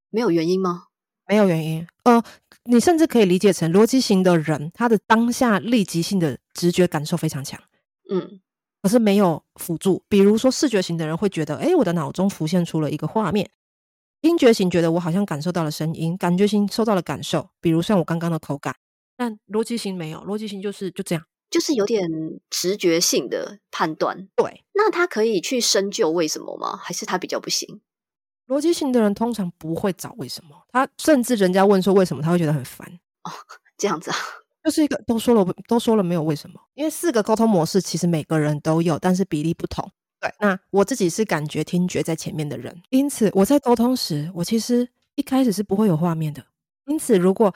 [0.09, 0.85] 没有原因吗？
[1.27, 1.85] 没有原因。
[2.05, 2.23] 呃，
[2.63, 7.61] 你甚至可以理解成逻辑型的人，他的当下立即性的直觉感受非常强。
[8.11, 8.39] 嗯，
[8.83, 10.03] 可是没有辅助。
[10.07, 13.45] 比如说视觉型的人会觉得，哎，我的脑中浮现出了一个画面；
[14.21, 18.75] 听觉型觉得我好像感受到了声音；感觉型受到了感受，比如像我刚刚的口感。
[19.15, 22.09] 但逻辑型没有，逻辑型就是就这样，就是有点
[22.49, 24.27] 直觉性的判断。
[24.35, 26.75] 对，那他可以去深究为什么吗？
[26.75, 27.81] 还是他比较不行？
[28.47, 32.99] 逻辑型的人通常不会找为什么，他甚至人家问说为什么，他会觉得很烦。
[33.23, 33.31] 哦，
[33.77, 34.17] 这样子啊。
[34.63, 36.61] 就是一个都说了都说了没有为什么？
[36.75, 39.91] 因为四个沟通模式其实每个人都有，但是比例不同。
[40.19, 46.45] 对，那我自己是感觉听觉在前面的人，因此我在沟通时，我其实一开始是不会有画面的。
[46.85, 47.51] 因此，如果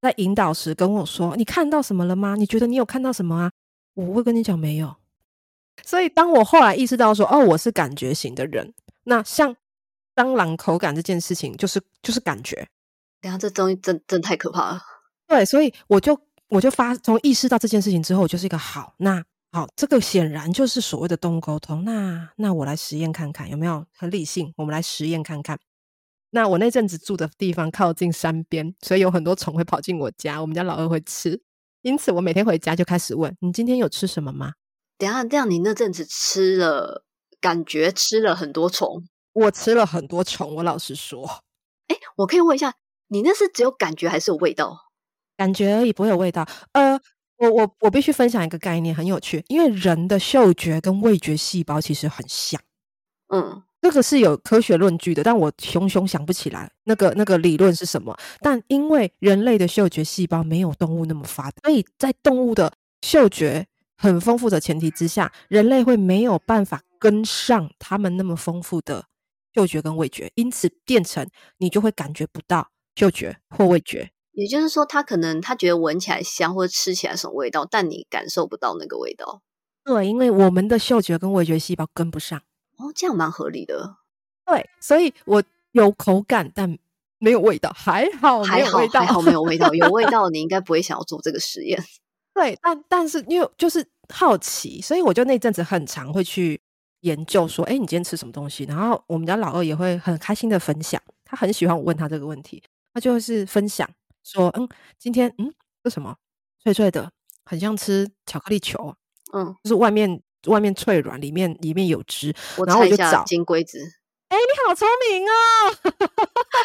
[0.00, 2.36] 在引导时跟我说你看到什么了吗？
[2.36, 3.52] 你觉得你有看到什么啊？
[3.92, 4.96] 我会跟你讲没有。
[5.84, 8.72] 所以当我后来意识到说哦，我是感觉型的人，
[9.04, 9.54] 那像
[10.14, 12.66] 蟑螂口感这件事情，就是就是感觉。
[13.20, 14.80] 等下这东西真真太可怕了。
[15.26, 16.18] 对，所以我就。
[16.48, 21.84] 我就发从意识到这件事情之后，我就是一个好，那好，这个显然就是所谓的动物沟通。
[21.84, 25.58] 那那我来实验看看有没有很理性，我们来实验看看。
[26.30, 31.40] 那我那阵子住的地方靠近山边，所以有很多虫会跑进我家，我们家老二会吃。
[31.82, 34.52] 因此，我每天回家就开始问：你今天有吃什么吗？
[34.98, 37.04] 等下，这样你那阵子吃了，
[37.40, 39.04] 感觉吃了很多虫。
[39.32, 41.44] 我吃了很多虫，我老实说。
[41.86, 42.74] 哎，我可以问一下，
[43.08, 44.85] 你那是只有感觉还是有味道？
[45.36, 46.46] 感觉而已，不会有味道。
[46.72, 46.98] 呃，
[47.38, 52.60] 我我我必须分享一个概念，很有趣，因为人的嗅觉跟味觉细胞其实很像。
[53.28, 58.16] 嗯，这个是有科学论据的，但我熊熊想不起来那个那个理论是什么。
[58.40, 62.72] 但因为人类的嗅觉细胞没有动物那么发达，所以在动物的
[63.02, 69.04] 嗅觉很丰富的前提之下，人类会没有办法跟上他们那么丰富的
[69.54, 74.10] 嗅觉跟味觉，因此变成你就会感觉不到嗅觉或味觉。
[74.36, 79.40] 也就是说，他可能他觉得闻起来香或者吃起来什么味道，但你感受不到那个味道。
[79.82, 82.38] 对，因为我们的嗅觉跟味觉细胞跟不上。
[82.76, 83.96] 哦，这样蛮合理的。
[84.44, 86.78] 对，所以我有口感，但
[87.18, 89.72] 没有味道，还好，还好，还好没有味道。
[89.72, 91.82] 有味 道，你应该不会想要做这个实验。
[92.34, 96.60] 对，但但是因为就是好奇，所以我就那阵子很常会去
[97.00, 98.64] 研究说，哎，你今天吃什么东西？
[98.64, 103.88] 然后我们家老二也会很开心的分享，他很喜欢我问他这个问题，他就是分享。
[104.26, 105.52] 说嗯，今天嗯，
[105.84, 106.16] 这什么
[106.62, 107.10] 脆脆的，
[107.44, 108.94] 很像吃巧克力球，
[109.32, 112.34] 嗯，就是外面外面脆软，里面里面有汁。
[112.58, 113.78] 我然后我就找金龟子。
[114.28, 115.32] 哎，你好聪明哦！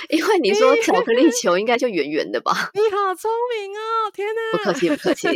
[0.09, 2.71] 因为 你说巧克力球应该就圆圆的吧？
[2.73, 4.11] 你好聪明哦！
[4.11, 5.27] 天 哪，不客气不客气。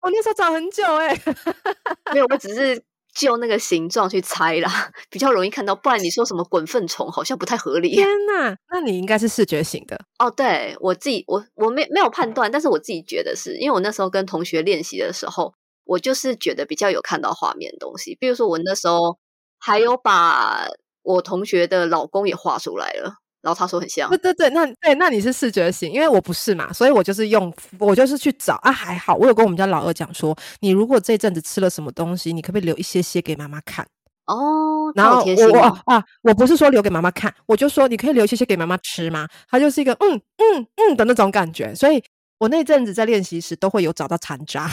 [0.00, 1.18] 我那时候找很久哎，
[2.12, 2.82] 没有，我只是。
[3.18, 4.70] 就那个形状去猜啦，
[5.10, 5.74] 比较容易看到。
[5.74, 7.90] 不然你说什么滚粪虫，好像不太合理。
[7.96, 10.30] 天哪，那你应该是视觉型的哦。
[10.30, 15.52] 对我自己，我我没没有判断，但是我自己觉得是因为我那时候跟同学练习的时候，
[15.84, 18.16] 我就是觉得比较有看到画面的东西。
[18.20, 19.18] 比如说我那时候
[19.58, 20.68] 还有把
[21.02, 23.14] 我同学的老公也画出来了。
[23.40, 33.86] 然后他说很像，对对对，那对那你是视觉型，因为我不是嘛，所以我就是用我就是去找啊，还好我有跟我们家老二讲说，你如果这阵子吃了什么东西，你可不可以留一些些给妈妈看
[34.26, 34.92] 哦？
[34.94, 39.26] 然后我啊，我不是说留给妈妈看，我就说你可以留一些些给妈妈吃吗？
[39.48, 42.02] 他就是一个嗯嗯嗯的那种感觉，所以
[42.38, 44.68] 我那阵子在练习时都会有找到残渣。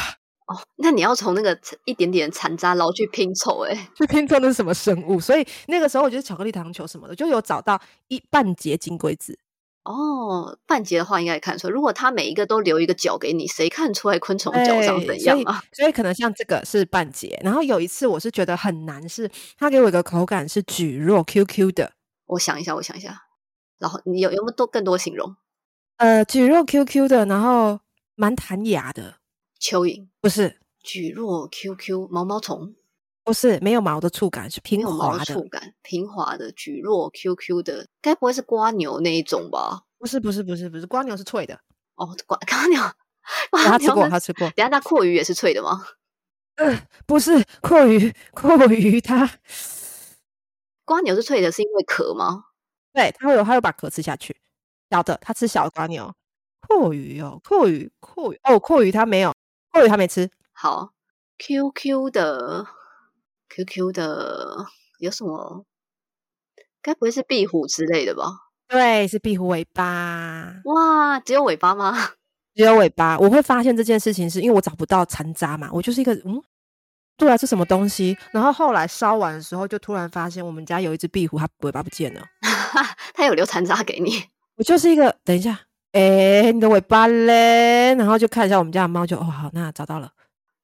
[0.47, 5.19] 哦，那你要从那个一点点残渣捞去拼凑，哎，去拼凑那是什么生物？
[5.19, 9.39] 所以那个时候我觉得巧克力糖球什么的，就有找到一半截金龟子。
[9.86, 11.71] 哦，半截的话应该也看出来。
[11.73, 15.63] 如果它每一个都留一个角给你，谁看出来昆虫脚长怎样啊？
[15.73, 17.39] 所以可能像这个是半截。
[17.43, 21.93] 然后有一次我是觉得很难，是他给我一个口感是蒟蒻 QQ 的。
[22.25, 23.23] 我想一下，我想一下。
[23.77, 25.36] 然后你有有没有多更多形容？
[25.97, 27.79] 呃，蒟蒻 QQ 的，然后
[28.15, 29.17] 蛮弹牙的。
[29.65, 32.75] 蚯蚓不是举若 QQ 毛毛虫，
[33.23, 35.25] 不是没有毛的触感，是平滑的。
[35.25, 39.82] 触感，平滑的举若 QQ 的，该不会是瓜牛那一种吧？
[39.97, 41.60] 不是不是不是不是，瓜牛是脆的，
[41.95, 42.80] 哦，瓜 瓜牛，
[43.51, 44.47] 我他吃过，他吃过。
[44.51, 45.84] 等下那阔鱼也是脆的吗？
[46.58, 49.28] 呃，不是阔鱼，阔鱼它
[50.86, 52.45] 瓜牛是脆的，是因为壳吗？
[52.93, 54.38] 对它会有，它会把壳吃下去。
[54.91, 56.13] 小的，它吃小的瓜牛。
[56.67, 59.35] 阔鱼哦，阔鱼，阔鱼哦，阔鱼它没有，
[59.75, 60.31] 阔鱼还没吃。
[60.53, 60.93] 好
[61.38, 62.65] ，QQ 的
[63.49, 64.65] QQ 的
[64.99, 65.65] 有什么？
[66.81, 68.23] 该不会是壁虎之类的吧？
[68.69, 71.93] 对，是壁虎尾巴，哇，只有尾巴吗？
[72.55, 73.19] 只有尾巴。
[73.19, 76.41] 我会发现这件事情是因为我找不到残渣嘛，我就是一个嗯，
[77.17, 78.17] 对啊，是什么东西？
[78.31, 82.21] 然后后来烧完的时候，就突然发现我们家有一只壁虎，它尾巴不见了。
[83.13, 84.23] 它有留残渣给你？
[84.55, 85.64] 我就是一个，等一下，
[85.95, 87.95] 哎，你的尾巴嘞？
[87.95, 90.12] 然后就看一下我们家的猫，就哦，好，那找到了。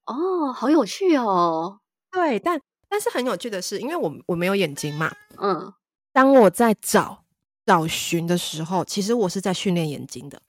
[0.06, 1.80] 哦，好有趣哦。
[2.12, 5.72] 对，但但是很有趣的是，因为我我没有眼睛嘛，嗯，
[6.12, 7.24] 当我在找
[7.66, 10.42] 找寻的时候，其实我是在训练眼睛的。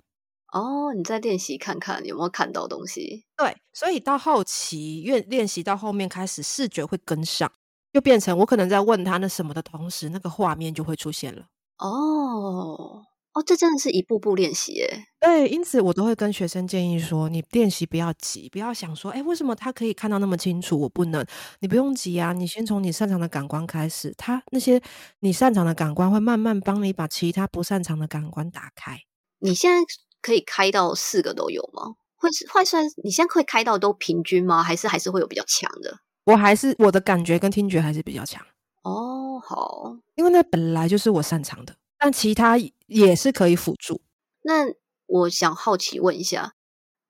[0.52, 3.24] 哦，你再练习看看有没有看到东西。
[3.36, 7.48] 对，所以到后期越练习到后面开始视觉会跟上，
[7.92, 11.46] 就变成我可能在问他那什么的同时，那个画面就会出现了。
[11.78, 15.06] 哦，哦，这真的是一步步练习耶。
[15.20, 21.24] 对，因此我都会跟学生建议说，你练习不要急，不要想说，哎，为什么他可以看到那么清楚，我不能？
[21.60, 24.80] 你不用急啊，你先从你擅长的感官开始，他那些
[25.20, 28.98] 你擅长的感官会慢慢帮你把其他不擅长的感官打开。
[29.38, 29.78] 你现在
[30.20, 31.94] 可以开到四个都有吗？
[32.16, 34.62] 会是会算你现在会开到都平均吗？
[34.62, 35.98] 还是还是会有比较强的？
[36.24, 38.40] 我还是我的感觉跟听觉还是比较强，
[38.84, 44.00] 哦，好，因为那本来就是我擅长的，但其他也是可以辅助。
[44.42, 44.66] 那
[45.06, 46.54] 我想好奇问一下，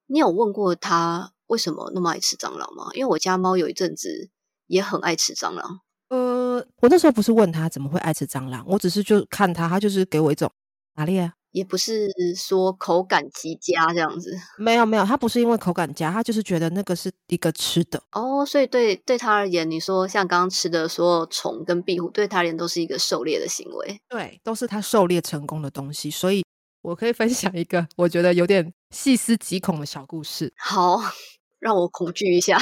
[0.07, 2.91] 你有问过他为什么那么爱吃蟑螂吗？
[2.93, 4.29] 因为我家猫有一阵子
[4.67, 5.81] 也很爱吃蟑螂。
[6.11, 10.53] 呃，我那时候不是问他怎么会爱吃蟑螂，我只是就看他，他就是给我一种
[10.97, 11.33] 哪里啊？
[11.53, 18.03] 也不是说口感极佳这样子没有没有，他不是因为口感佳，他就是觉得那个是一个吃的。
[18.13, 24.01] 哦，所以对对他而言，你说像刚刚吃的所有虫跟壁虎，对他而言都是一个狩猎的行为。
[24.09, 26.43] 对，都是他狩猎成功的东西，所以
[26.81, 30.53] 我可以分享一个我觉得有点细思极恐的小故事。
[30.57, 31.01] 好，
[31.61, 32.59] 让我恐惧一下。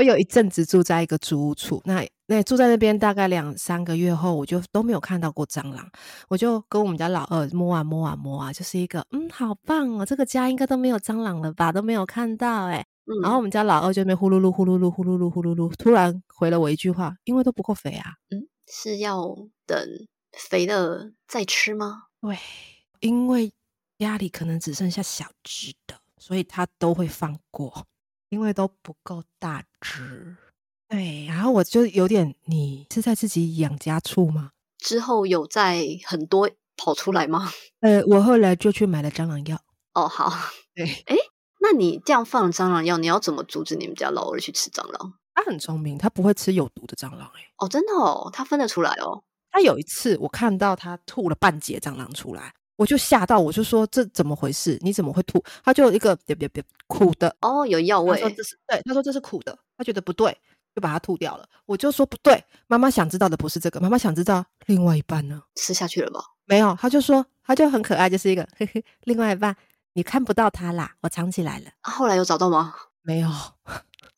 [0.00, 5.86] 我有一阵子住在一个租屋处，那那住在那边大概两三个月后，我就都没有看到过蟑螂。
[6.26, 12.82] 我就跟我们家老二摸啊摸啊摸啊，就是一个嗯，好棒哦，这个家应该都没有蟑螂了吧，都没有看到哎。
[13.04, 18.14] 嗯，然后我们家老二就那边呼噜噜呼噜噜呼噜噜呼噜噜，突然回了我一句话，因为都不够肥啊。
[18.30, 19.36] 嗯，是要
[19.66, 19.78] 等
[20.32, 22.04] 肥了再吃吗？
[22.22, 22.38] 对，
[23.00, 23.52] 因为
[23.98, 27.86] 家里可能只剩下小只的，所以他都会放过，
[28.30, 30.36] 因为都不够大只。
[30.88, 34.50] 对，然后我就有点，你是在自己养家畜吗？
[34.78, 37.50] 之后有在很多跑出来吗？
[37.80, 39.60] 呃，我后来就去买了蟑螂药。
[39.94, 40.32] 哦，好，
[40.74, 40.86] 对，
[41.60, 45.14] 那你这样放蟑螂药，你要怎么阻止你们家老二去吃蟑螂？
[45.34, 47.52] 他很聪明，他不会吃有毒的蟑螂、欸。
[47.58, 49.22] 哦，真的哦，他分得出来哦。
[49.52, 54.78] 他有一次我看到他吐了半截蟑螂出来，我就吓到，我就说这怎么回事？
[54.80, 55.42] 你怎么会吐？
[55.62, 58.36] 他就一个别别别苦的，哦，有药味他说。
[58.36, 60.30] 这是对，他说这是苦的，他觉得不对，
[60.74, 61.48] 就把它吐掉了。
[61.64, 65.40] 我就说不对，妈妈想知道的不是这个，妈妈想知道另外一半呢。
[65.54, 66.20] 吃下去了吗？
[66.44, 69.56] 没有，他就说他就很可爱，就是一个嘿 嘿，另外一半
[69.94, 71.70] 你看不到他啦，我藏起来了。
[71.80, 72.74] 啊后来有找到吗？
[73.00, 73.30] 没有，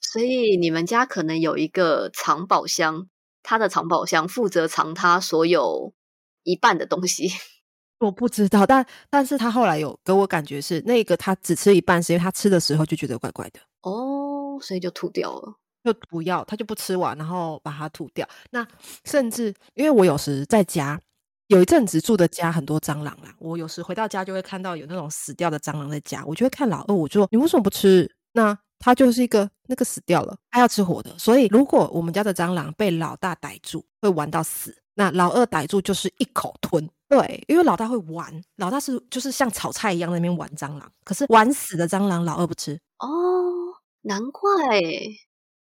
[0.00, 3.06] 所以你们家可能有一个藏宝箱，
[3.44, 5.94] 他的藏宝箱负责藏他所有
[6.42, 7.30] 一半的东西。
[8.00, 13.60] 我不知道，但但是他后来有给我感觉是那个他只吃一半，是因为他吃的时候就觉得怪怪的。
[13.82, 15.54] 哦，所以就吐掉了。
[15.84, 18.28] 就不要，他就不吃完，然后把它吐掉。
[18.50, 18.64] 那
[19.04, 21.00] 甚至因为我有时在家，
[21.48, 28.08] 有一阵子住的家很多蟑螂啦，我有时回到家就会看到有那种死掉的蟑螂在家，我就会看老二，我就说你为什么不吃？
[28.32, 31.12] 那他就是一个那个死掉了，他要吃活的。
[31.18, 36.88] 所以如果我们家的蟑螂被老大逮住，会玩到死，那老二逮住就是一口吞。
[37.08, 42.78] 对，因为老大会玩，老大是就是像炒菜一样在那边玩蟑螂，可是玩死的蟑螂老二不吃。
[43.02, 44.78] 哦，难怪，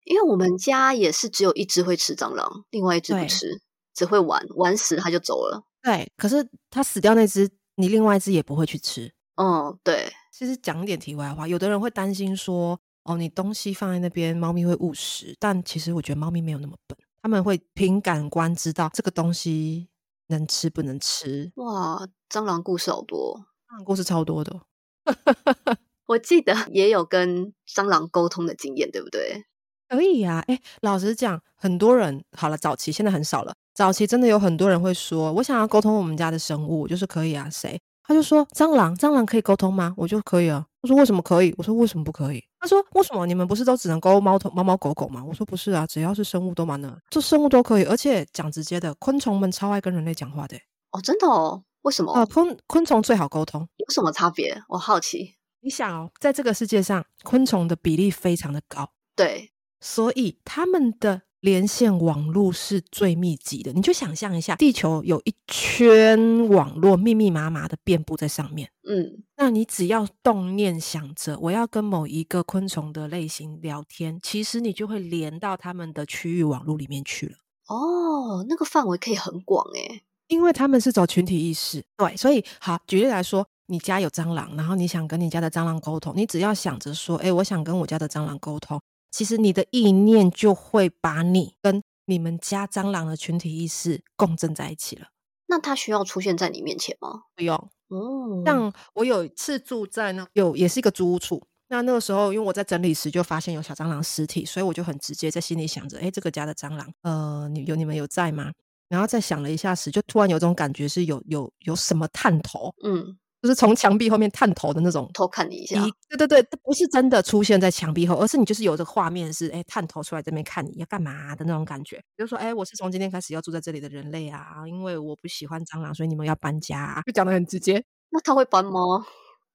[0.03, 3.61] 因为我们家也是只有一只会吃蟑螂，另外一只不吃，
[3.93, 5.63] 只会玩，玩死它就走了。
[5.81, 9.09] 对，可是它死掉那只，你另外一只也不会去吃。
[9.35, 15.33] 嗯，对，其实讲一点题外话，有的人会担心说，哦，你东西放在那边，猫咪会误食。
[15.39, 19.87] 但其实我觉得猫咪没有那么笨，他们会凭感官知道这个东西
[20.27, 21.49] 能吃不能吃。
[21.55, 23.45] 哇，蟑螂故事好多。
[23.69, 24.61] 蟑螂故事超多的，
[26.09, 29.45] 我记得 也有跟蟑螂沟通的经验，对不对？
[29.87, 33.53] 可以呀、哎，老实讲，很多人好了，早期现在很少了。
[33.75, 37.47] 早期真的有很多人会说，我想要沟通我们家的生物，就是可以啊。
[37.51, 37.79] 谁？
[38.03, 39.93] 他就说蟑螂，蟑螂可以沟通吗？
[39.95, 40.65] 我就可以啊。
[40.81, 41.53] 我说为什么可以？
[41.59, 42.43] 我说为什么不可以？
[42.59, 45.23] 他说为什么你们不是都只能沟猫头猫猫狗狗吗？
[45.23, 47.83] 我说不是啊，只要是生物都蛮能，这生物都可以。
[47.83, 50.57] 而且讲直接的，昆虫们超爱跟人类讲话的、
[50.91, 51.63] 哦，真的哦？
[51.83, 52.11] 为什么？
[52.13, 53.67] 啊，昆昆虫最好沟通。
[53.77, 54.61] 有什么差别？
[54.69, 55.35] 我好奇。
[55.61, 59.51] 你想哦，在这个世界上，昆虫的比例非常的高，对，
[59.81, 63.71] 所以它们的连线网络是最密集的。
[63.73, 68.71] 你就想象一下，地球有一圈网络，密密麻麻的遍布在上面。
[68.87, 77.35] 嗯，那你只要动念想着我要跟某一个昆虫的类型聊天，其实你就会连到它们的区域网络里面去了。
[77.67, 80.03] 哦，那个范围可以很广诶。
[80.27, 95.07] 因为他们是走群体意识，对，所以好，举例来说，你家有蟑螂，然后你想跟你家的蟑螂沟通，你只要想着说，哎，我想跟我家的蟑螂沟通，其实你的意念就会把你跟你们家蟑螂的群体意识共振在一起了。
[95.47, 97.23] 那它需要出现在你面前吗？
[97.35, 97.55] 不用，
[97.89, 108.51] 哦，像我有一次住在那有也是一个租屋处，那那个时候因为我在整理时就发现有小蟑螂尸体，所以我就很直接在心里想着，哎，这个家的蟑螂，呃，你有你们有在吗？
[108.89, 115.09] 然后再想了一下时，就突然有种感觉是有有有什么探头，嗯，就是从墙壁后面探头的那种。
[115.13, 115.79] 偷看你一下。
[115.85, 121.97] 一对对对，不是真的出现在墙壁后，而是你就是有这个画面是，哎，探头出来这边看你要干嘛的那种感觉。
[122.15, 127.83] 比如说，哎，我是从今天开始要住在这里的人类啊，因为我不喜欢蟑螂，所以你们要搬家、啊，就讲的很直接。
[128.09, 129.05] 那他会搬吗？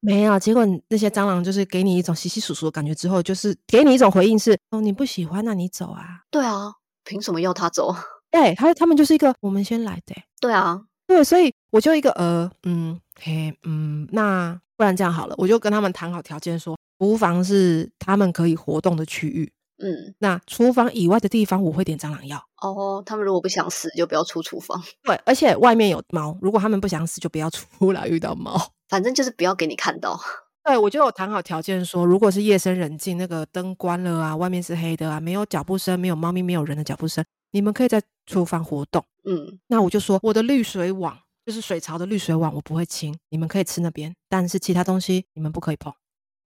[0.01, 6.20] 没有，结果那些蟑螂就是给你一种稀稀疏疏的感觉，之后就是给你一种回应是，哦，你不喜欢，那你走啊。
[6.30, 6.72] 对啊，
[7.05, 7.95] 凭什么要他走？
[8.30, 19.53] 对，他他们就是一个我们先来的欸、对啊，对，所以我就一个呃，嗯，嘿，嗯，那不然这样好了，我就跟他们谈好条件说，服务房是他们可以活动的区域，
[19.83, 22.43] 嗯，那厨房以外的地方我会点蟑螂药。
[22.63, 28.59] 哦，他们如果不想死，就不要出厨房， 对，而且外面有猫，如果他们不想死，就不要出来遇到猫。
[28.89, 30.19] 反正就是不要给你看到。
[30.65, 39.05] 对，我就有谈好条件说，如果是夜深人静，那个灯关了啊，外面是黑的啊，没有脚步声，没有猫咪，没有人的脚步声，你们可以在厨房活动。
[39.25, 45.93] 嗯，那我就说，我的滤水网就是水槽的滤水网，我不会清，你们可以吃那边，但是其他东西你们不可以碰。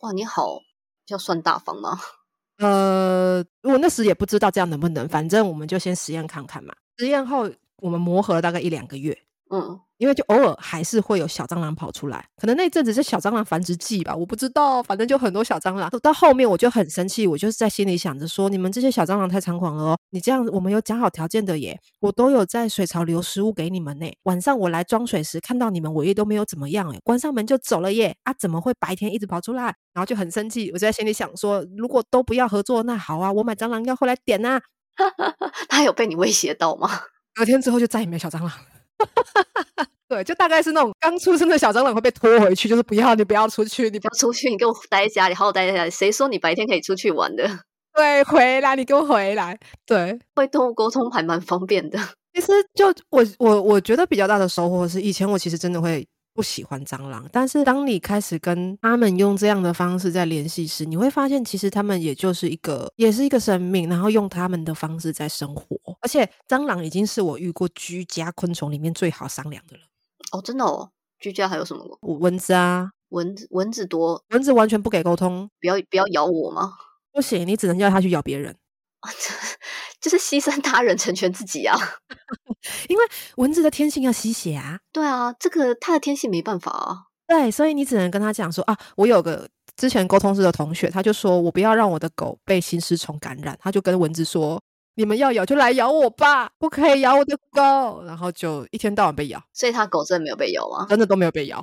[0.00, 0.60] 哇，你好，
[1.08, 1.98] 要算大方吗？
[2.58, 6.74] 呃，我那时也不知道这样能不能，反正我们就先实验看看嘛。
[6.98, 9.16] 实验后，我们磨合了大概一两个月，
[9.50, 15.88] 嗯，因为就偶尔还是会有小蟑螂跑出来，可能那阵子是小蟑螂繁殖季吧，我不知道，反正就很多小蟑螂。
[16.02, 19.98] 到后面我就很生气，我就是在心里想着说，你们这些小蟑螂太猖狂了哦！
[20.10, 24.06] 你这样我们有讲好条件的耶，我都有在水槽留食物给你们呢。
[24.24, 28.14] 晚上我来装水时看到你们，我也都没有怎么样哎，关上门就走了耶！
[28.24, 29.64] 啊，怎么会白天一直跑出来？
[29.94, 34.60] 然后就很生气，我就在心里想说，如果都不要合作，那好啊，我买蟑螂药回来点啊。
[35.68, 36.88] 他有被你威胁到吗？
[37.34, 38.50] 隔天之后就再也没有小蟑螂。
[40.08, 45.90] 对，就大概是那种刚出生的小蟑螂会被拖回去，就是不要你不要出去，你不不要出去，你给我待在家里，好好待在家里。
[45.90, 47.46] 谁说你白天可以出去玩的？
[47.94, 49.58] 对回来，你给我回来。
[49.84, 51.98] 对，会动物沟通还蛮方便的。
[52.32, 56.06] 其实就我我我觉得比较大的收获是，以前我其实真的会
[56.38, 69.82] 不喜欢蟑螂，但是当你开始跟他们用这样的方式在联系时，你会发现其实他们也就是一个也是一个生命，然后用他们的方式在生活，而且蟑螂已经是我遇过居家昆虫里面最好商量的了。
[70.30, 70.88] 哦，真的哦。
[71.18, 71.98] 居家还有什么？
[72.02, 76.72] 蚊子啊，蚊子蚊子多，蚊子完全不给沟通，不要不要咬我吗？
[77.12, 78.54] 不行，你只能叫它去咬别人。
[80.00, 81.76] 就是牺牲他人成全自己啊！
[82.88, 83.04] 因为
[83.36, 84.78] 蚊子的天性要吸血啊。
[84.92, 87.04] 对啊，这个它的天性没办法啊。
[87.26, 94.60] 对，所以你只能跟他讲说啊，我有个之前沟通室的同学，他就说我不要让我的狗被心丝虫感染，他就跟蚊子说，
[94.94, 98.02] 你们要咬就来咬我吧，不可以咬我的狗。
[98.04, 100.86] 然后就一天到晚被咬，所以他狗真的没有被咬吗？
[100.88, 101.58] 真的都没有被咬。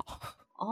[0.58, 0.66] 哦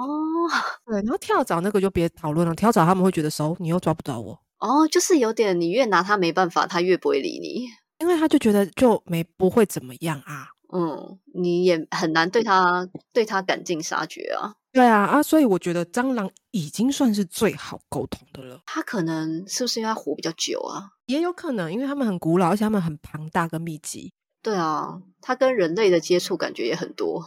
[0.87, 7.67] 对，然后跳蚤那个就别讨论了，跳蚤他们会觉得熟，你又抓不着我，哦，就是有点你越拿他没办法，他越不会理你。
[7.99, 10.49] 因为他就觉得就没不会怎么样啊。
[10.73, 14.55] 嗯，你也很难对他对他赶尽杀绝啊。
[14.73, 18.61] 对啊啊，所以我觉得蟑螂已经算是最好沟通的了。
[18.67, 20.91] 它可能是不是因为他活比较久啊？
[21.07, 24.13] 也有可能，因为它们很古老，而且它们很庞大跟密集。
[24.43, 27.25] 对啊，它跟人类的接触感觉也很多。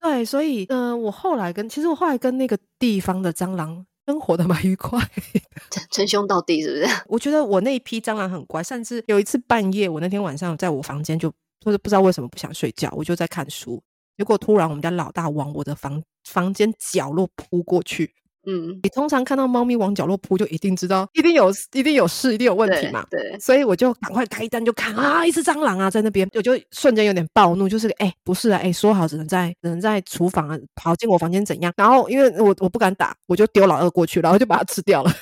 [0.00, 5.80] 对，所以嗯、呃我后来跟其实我后来跟那个地方的蟑螂生活的蛮愉快的。
[5.90, 6.94] 称兄道弟是不是？
[7.08, 13.82] 我觉得我那一批蟑螂很乖，甚至有一次半夜，我那天晚上在我房间就就是不知道为什么不想睡觉，我就在看书，
[14.16, 18.14] 结果突然我们家老大往我的房房间角落扑过去，
[18.46, 23.04] 嗯，你通常看到猫咪往角落扑，就一定知道一定有一定有事，一定有问题嘛。
[23.10, 31.72] 对，所以我就赶快开灯，就看啊，一只蟑螂啊在那边，我就瞬间有点暴怒，就是哎、不是啊，哎、说好只能在只能在厨房啊，跑进我房间怎样？
[31.76, 35.12] 然后因为我我不敢打，我就丢老二过去，然后就把它吃掉了，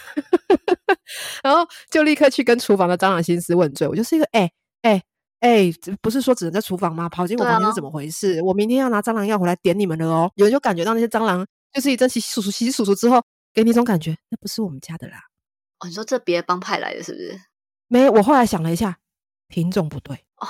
[1.43, 4.51] 然后就立刻去跟厨房的蟑螂心思问罪，我就是一个哎
[4.83, 5.03] 哎。
[5.43, 7.09] 哎、这不是说只能在厨房吗？
[7.09, 8.41] 跑进我房间是怎么回事？
[8.43, 10.31] 我明天要拿蟑螂药回来点你们了哦。
[10.37, 13.23] 有人就感觉到那些蟑螂就是一阵洗洗簌簌洗洗簌簌之后，
[13.55, 15.19] 给你一种感觉，那不是我们家的啦。
[15.79, 17.41] 哦，你说这别的帮派来的是不是？
[17.89, 18.99] 没，我后来想了一下，
[19.49, 20.17] 品种不对。
[20.37, 20.47] 哦，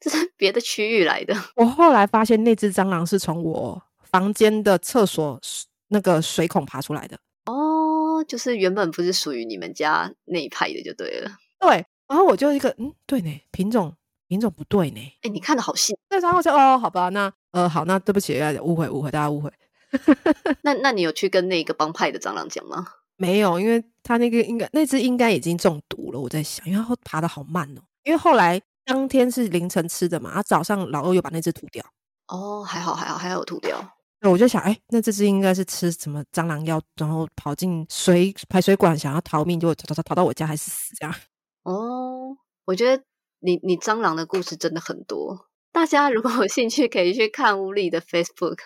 [0.00, 1.34] 这是别的区域来的。
[1.56, 5.40] 我后来发现那只蟑螂是从我房间的厕所
[5.88, 7.18] 那个水孔爬出来的。
[7.44, 11.30] 哦，就是原本不是属于你们家那一派的，就对了。
[11.60, 13.94] 对，然后我就一个嗯，对呢，品种
[14.26, 15.00] 品种不对呢。
[15.22, 15.96] 哎，你看的好细。
[16.10, 19.52] 那，然后我就哦，好吧，那呃好，那对不起，误会误会，大家误会。
[20.62, 22.86] 那那你有去跟那个帮派的蟑螂讲吗？
[23.16, 26.20] 没有，因为他那个应该那只应该已经中毒了。
[26.20, 27.80] 我在想，因为它爬的好慢哦。
[28.04, 31.84] 因为后来当天是凌晨吃的嘛，然后早上老二又把那只吐掉。
[32.28, 33.78] 哦，还好还好，还好吐掉。
[34.20, 41.14] 那我就想，哎，那这只应该是吃什么蟑螂药，然后跑进水排水管想要逃命，就逃逃逃逃到我家还是死这样。
[41.64, 43.02] 哦，我觉得
[43.40, 45.48] 你你蟑螂的故事真的很多。
[45.72, 48.58] 大家如果有兴趣，可以去看乌力的 Facebook，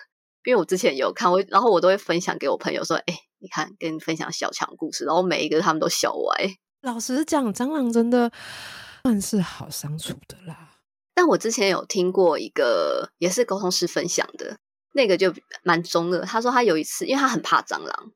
[0.43, 6.51] 因为我之前有看，我然后我都会分享给我朋友说，哎，你看，跟你分享小强故事，然后每一个他们都笑歪。
[6.81, 8.31] 老实讲，蟑螂真的
[9.03, 10.69] 算是好相处的啦。
[11.13, 14.57] 但我之前有听过一个也是沟通师分享的，
[14.93, 15.33] 那个就
[15.63, 16.21] 蛮中的。
[16.21, 18.11] 他说他有一次，因为他很怕蟑螂，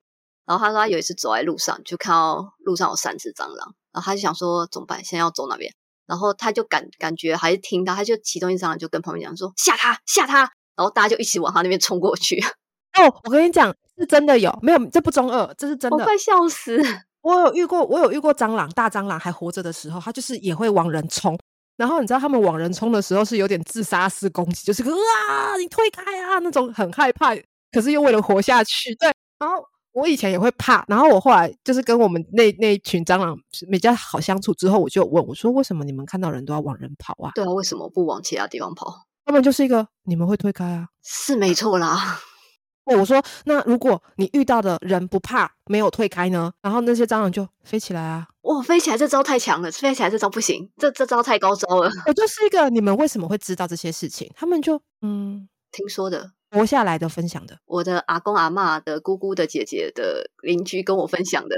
[0.46, 5.04] 然后他说他有一次走在路上，就看到路上有三只蟑螂，然后他就想说怎么办？
[5.04, 5.72] 现在要走哪边？
[6.08, 12.40] 然后他就感感觉还是听到，他就其中一只蟑螂就跟旁边讲说吓他吓他，然后大家就一起往他那边冲过去，
[12.98, 15.98] 哦，我跟你讲，是真的有，没有这不中二，这是真的。
[15.98, 16.82] 我快笑死！
[17.22, 21.38] 我有遇过，我有遇过蟑螂，大蟑螂还活着的时候，它就是也会往人冲。
[21.78, 27.36] 然后你知道他们往人冲的时候是有点自杀式攻击，就是个啊，你推开啊那种很害怕，
[27.72, 28.96] 可是又为了活下去。
[28.96, 29.62] 对，然后
[29.92, 33.38] 我以前也会怕，然后我后来就是跟我们那那一群蟑螂
[33.70, 37.32] 比较好相处之后，我就问我说，为什么你们看到人都要往人跑啊？
[37.36, 39.06] 对啊，为什么不往其他地方跑？
[39.26, 40.88] 他们就是一个你们会推开啊。
[41.04, 42.20] 是没错啦，
[42.86, 46.54] 对我说，那如果你遇到的人不怕，没有退开呢？
[46.62, 48.28] 然后那些蟑螂就飞起来啊。
[48.42, 54.32] 哇，飞起来这招太强了，飞起来这招不行，这这招太高招了， 我就是一个你们为什么会知道这些事情？
[54.36, 56.32] 他们就嗯听说的。
[56.52, 57.58] 活下来的分享的。
[57.66, 61.56] 我的阿公阿嬷的姑姑的姐姐的邻居跟我分享的。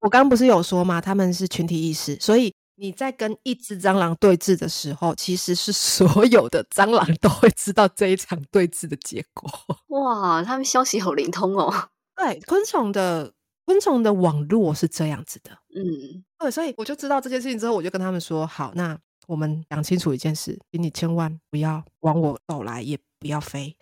[0.00, 1.00] 我刚刚不是有说吗？
[1.00, 9.50] 他们是群体意识，所以你在跟一只蟑螂对峙的时候，其实是所有的蟑螂都会知道这一场对峙的结果。
[9.88, 11.90] 哇，他们消息好灵通哦。
[12.16, 13.32] 对，昆虫的
[13.64, 15.50] 昆虫的网络是这样子的。
[15.74, 23.76] 嗯，对，所以我就知道这件事情之后，我就跟他们说：好，那我们讲清楚一件事，请你千万不要往我走来，也不要飞，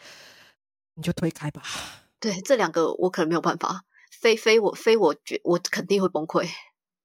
[0.94, 1.62] 你就推开吧。
[2.20, 3.84] 对，这两个我可能没有办法。
[4.10, 6.48] 飞飞我飞我觉我肯定会崩溃。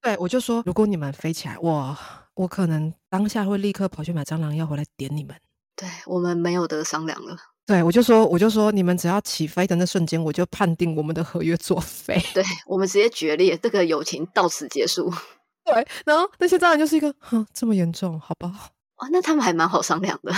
[0.01, 1.97] 对，我就说，如果你们飞起来，我
[2.35, 5.35] 我可能当下会立刻跑去买蟑螂药回来点你们。
[5.75, 7.37] 对我们没有得商量了。
[7.65, 12.17] 对，我就说，我就说，你们只要起飞的那瞬间，我就判定我们的合约作废。
[12.33, 15.11] 对我们直接决裂，这个友情到此结束。
[15.65, 18.71] 对，然后那些蟑螂就是一个，哼，这么严重，好吧？
[18.97, 20.31] 哇，那他们还蛮好商量的。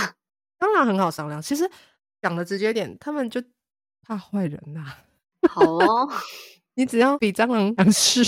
[0.58, 1.40] 当然很好商量。
[1.40, 1.70] 其实
[2.20, 3.40] 讲的直接点，他们就
[4.02, 4.84] 怕坏人呐、
[5.48, 6.10] 好哦，
[6.74, 8.24] 你只要比蟑螂强势，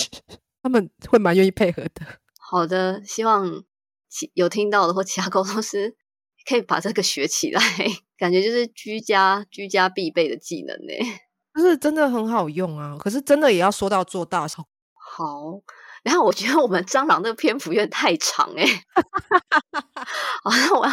[0.63, 2.21] 他们会蛮愿意配合的。
[2.39, 3.65] 好的，希望
[4.09, 5.97] 其有听到的或其他沟通师
[6.49, 7.61] 可以把这个学起来，
[8.17, 10.93] 感觉就是居家居家必备的技能呢。
[11.55, 14.47] 就是真的很好用啊，可是真的也要说到做到。
[15.15, 15.61] 好，
[16.03, 18.65] 然后我觉得我们蟑螂这个篇幅有点太长哎，
[20.43, 20.93] 好，那我要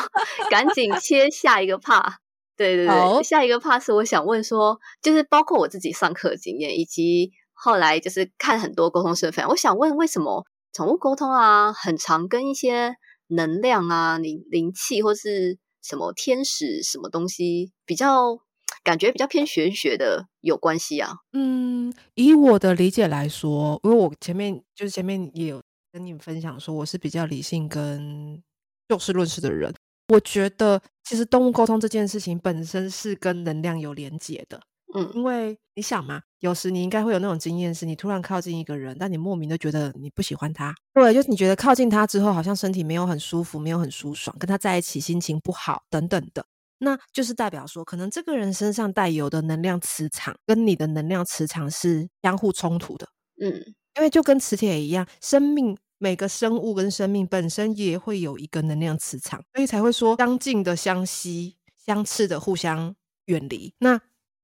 [0.49, 2.15] 赶紧切下一个 part。
[2.57, 12.95] 对对对，下一个 part 是我想问说，就是包括我自己上课的经验，以及后来就是看很多沟通师的分享，我想问为什么宠物沟通啊，很常跟一些
[13.27, 18.37] 能量啊、灵灵气或是什么天使什么东西比较
[18.83, 21.11] 感觉比较偏玄学的有关系啊？
[21.33, 28.41] 嗯，以我的理解来说，因为我前面就是前面也有跟你们分享说，我是比较理性跟
[28.87, 29.73] 就事论事的人。
[30.13, 34.61] 我觉得其实动物沟通这件事情本身是跟能量有连结的，
[34.95, 40.73] 嗯因为你想嘛，有时你应该会有那种经验，是你突然靠近一个人，但你莫名的觉得你不喜欢他。
[40.93, 46.45] 对，就是你觉得靠近他之后，好像身体没有很舒服，没有很舒爽，跟他在一起心情不好等等的。
[46.77, 53.05] 那就是代表说，可能这个人身上带有的能量磁场跟你的能量磁场是相互冲突的。
[53.41, 53.51] 嗯，
[53.97, 63.73] 因为就跟磁铁一样，生命每个生物跟生命本身也会有一个能量磁场，所以才会说相近的相吸，相斥的互相远离。
[63.79, 63.99] 那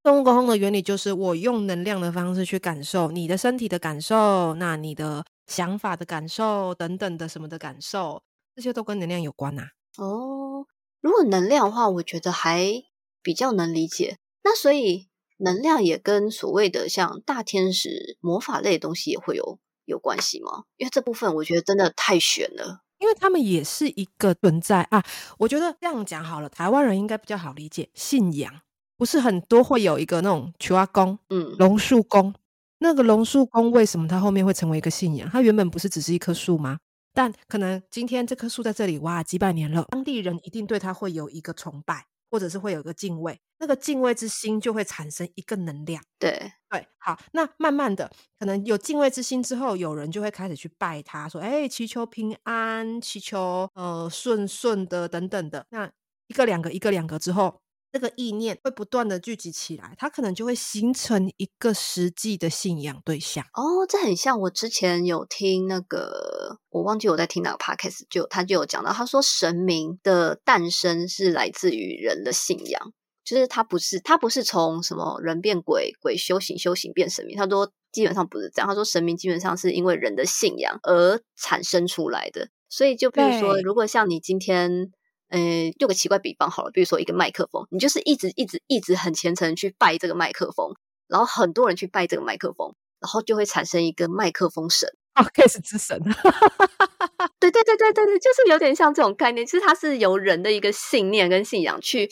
[0.05, 8.21] 动物沟通的原理就是我用能量的方式去感受你的身体的感受，那你的想法的感受等等的什么的感受，
[8.55, 9.63] 这些都跟能量有关呐、
[9.97, 10.67] 哦，
[11.01, 12.83] 如果能量的话，我觉得还
[13.23, 14.19] 比较能理解。
[14.43, 20.65] 那所以能量也跟所谓的像大天使、魔法类的东西也会有有关系吗？
[20.77, 22.81] 因为这部分我觉得真的太悬了。
[22.99, 25.03] 因为他们也是一个存在啊。
[25.39, 27.89] 我觉得这样讲好了，台湾人应该比较好理解。
[27.95, 28.61] 信仰
[28.97, 32.33] 不是很多会有一个那种求阿公、嗯，榕树公，
[32.79, 35.29] 那个榕树公为什么它后面会成为一个信仰？
[35.29, 36.77] 它原本不是只是一棵树吗？
[37.13, 46.03] 但可能今天这棵树在这里哇几百年了，当地人一定对它会有一个崇拜，或者是会有一个敬畏，那个敬畏之心就会产生一个能量。
[46.19, 55.65] 对，对，好，那慢慢的，可能有敬畏之心之后，有人就会开始去拜他，说，哎，祈求平安，祈求呃顺顺的等等的。
[55.69, 55.89] 那
[56.27, 57.61] 一个两个，一个两个之后，
[57.95, 63.45] 这个意念会不断的聚集起来，它可能就会形成一个实际的信仰对象。
[63.53, 72.91] 哦，这很像我之前有听那个，我忘记我在听哪个 podcast，就他就有讲到，他说神明的诞生是来自于人的信仰，
[73.23, 84.91] 就是他不是他不是从什么人变鬼，鬼修行修行变神明，他说基本上不是这样，他说神明基本上是因为人的信仰而产生出来的，所以就比如说，如果像你今天。
[85.29, 85.39] 呃，
[85.79, 90.75] 用个奇怪比方好了，比如说一个麦克风，你就是一直一直一直很虔诚去拜这个麦克风，
[91.07, 94.89] 然后很多人去拜这个麦克风，然后就会产生一个麦克风神。
[95.15, 95.97] 哦，case 之神，
[97.39, 102.09] 对对对对对对，就是有点像这种概念，其实它是由人的一个信念跟信仰去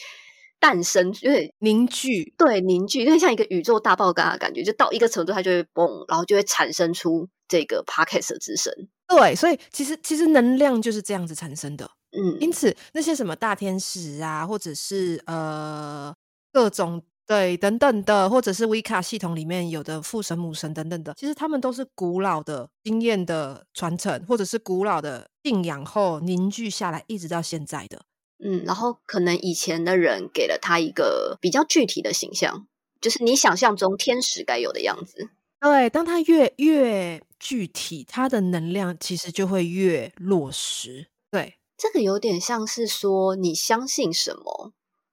[0.58, 8.74] 诞生，有点凝聚，对凝聚，有点像一个宇宙大爆炸的感觉，就到一个程度它就会崩，然后就会产生出这个 podcast 之神。
[9.06, 11.92] 对，所以其实其实能量就是这样子产生的。
[12.16, 16.14] 嗯，因此，那些什么大天使啊，或者是呃
[16.52, 28.02] 各种对等等的，或者是维卡系统里面有的父神、母神等等的，其实他们都是古老的经验的传承，或者是古老的信仰后凝聚下来，一直到现在的。
[28.46, 32.68] 嗯，然后可能以前的人给了他一个比较具体的形象，
[33.00, 35.30] 就是你想象中天使该有的样子。
[35.62, 41.08] 对，当他越越具体，他的能量其实就会越落实。
[41.32, 44.72] 对，这个有点像是说，你相信什么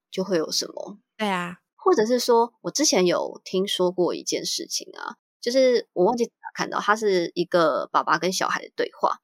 [0.09, 9.19] 就会有什么，对啊，或者是说我之前有听说过一件事情啊，就是我忘记哪看到，它是一个爸爸跟小孩的对话，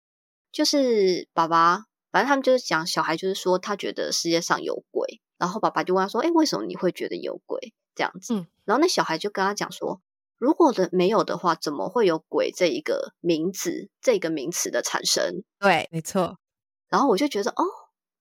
[0.50, 10.00] 就是爸爸，反正他们就是讲小孩，就是说他觉得世界上有鬼，然后爸爸就问他说：“哎，为什么你会觉得有鬼？”这样子，嗯然后那小孩就跟他讲说。
[10.38, 15.42] 如果的没有的话，怎么会有鬼这一个名字、这个名词的产生？
[15.58, 16.36] 对，没错。
[16.88, 17.64] 然后我就觉得，哦，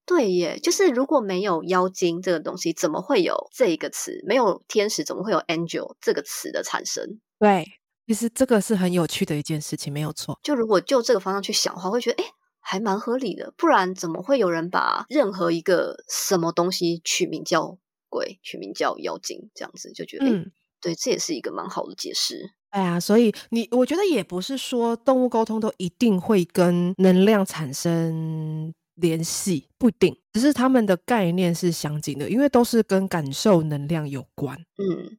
[0.05, 4.23] 对耶，就是如果没有妖精这个东西，怎么会有这一个词？
[4.25, 7.19] 没有天使，怎么会有 angel 这个词的产生？
[7.39, 7.65] 对，
[8.07, 10.39] 其实这个是很有趣的一件事情，没有错。
[10.43, 13.53] 就如果就这个方向去想的话，会觉得，哎，还蛮合理的。
[13.57, 17.77] 不然怎么会有人把任何一个什么东西取名叫
[18.09, 19.49] 鬼，取名叫妖精？
[19.53, 20.51] 这样子就觉得，哎、嗯，
[20.81, 22.53] 对，这也是一个蛮好的解释。
[22.75, 34.57] 哎呀，所以你我觉得也不是说动物沟通都一定会跟能量产生联系，不一定，只是他们的概念是相近的，因为都是跟感受能量有关。
[34.77, 35.17] 嗯，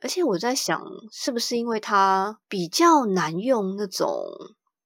[0.00, 0.82] 而且我在想，
[1.12, 4.08] 是不是因为它比较难用那种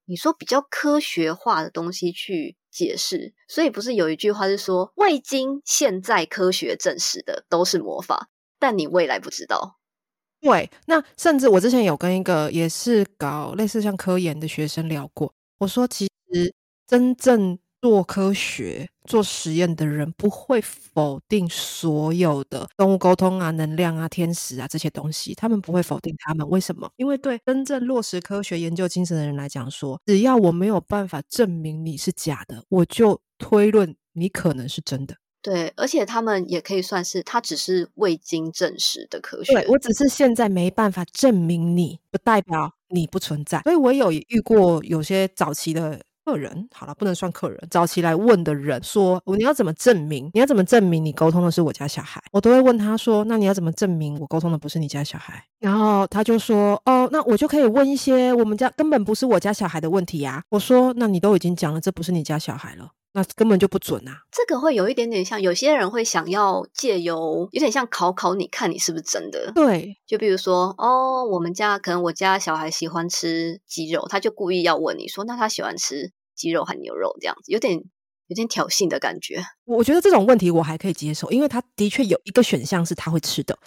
[0.06, 8.26] 你说比较科学化的东西去解释，所以不是有一句话是说，未经现在科学证实的都是魔法，
[8.58, 9.77] 但你未来不知道。
[10.42, 16.54] 对，那甚至我之前有跟一个也是搞类似像科研的学生聊过，我说其实
[16.86, 26.48] 真正做科学、做实验的人不会否定所有的动物沟通啊、能量啊、天使啊这些东西，他们不会否定他们。
[26.48, 26.88] 为什么？
[26.96, 35.16] 因为对真正落实科学研究精神的人来讲说，只要我没有办法证明你是假的，我就推论你可能是真的。
[35.40, 39.52] 对，而且他们也可以算是，它只是未经证实的科学。
[39.52, 43.60] 对我只是现在没办法证明你，不代表你不存在。
[43.62, 50.28] 所以我有遇过有些早期的客人，好了，不能算客人，早期来问的人说，你要怎么证明？
[50.34, 52.20] 你要怎么证明你沟通的是我家小孩？
[52.32, 55.42] 我都会问他说，那你要怎么证明我沟通的不是你家小孩？
[55.60, 62.90] 然后他就说，哦，那我就可以问一些我们家根本不是我家小孩的问题呀、我说，那你都已经讲了，这不是你家小孩了。
[63.18, 64.22] 那根本就不准啊。
[64.30, 69.50] 这个会有一点点像，有些人会想要借由有点像考考你看你是不是真的。
[69.52, 77.74] 对，就比如说，哦，我们家可能我家小孩喜欢吃鸡肉，他就故意要问你说，那他喜欢吃鸡肉还牛肉这样子，有点
[78.28, 79.42] 有点挑衅的感觉。
[79.64, 83.58] 我觉得这种问题我还可以接受，因为他的确有一个选项是他会吃的。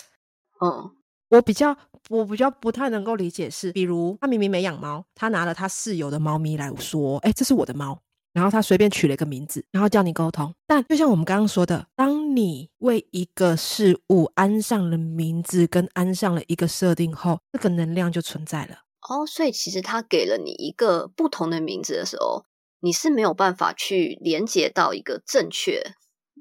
[0.63, 0.91] 嗯，
[1.29, 1.75] 我比较
[2.09, 7.99] 我比较不太能够理解是，比如他明明没养猫，他拿了他室友的猫咪来说，哎，这是我的猫，
[8.33, 10.53] 然后他随便取了一个名字，然后叫你沟通。
[10.65, 18.79] 但就像我们刚刚说的，当你为一个事物安上了名字，跟安上了一个设定后，这个能量就存在了。
[19.09, 22.45] 哦，所以其实他给了你一个不同的名字的时候，
[22.79, 25.81] 你是没有办法去连接到一个正确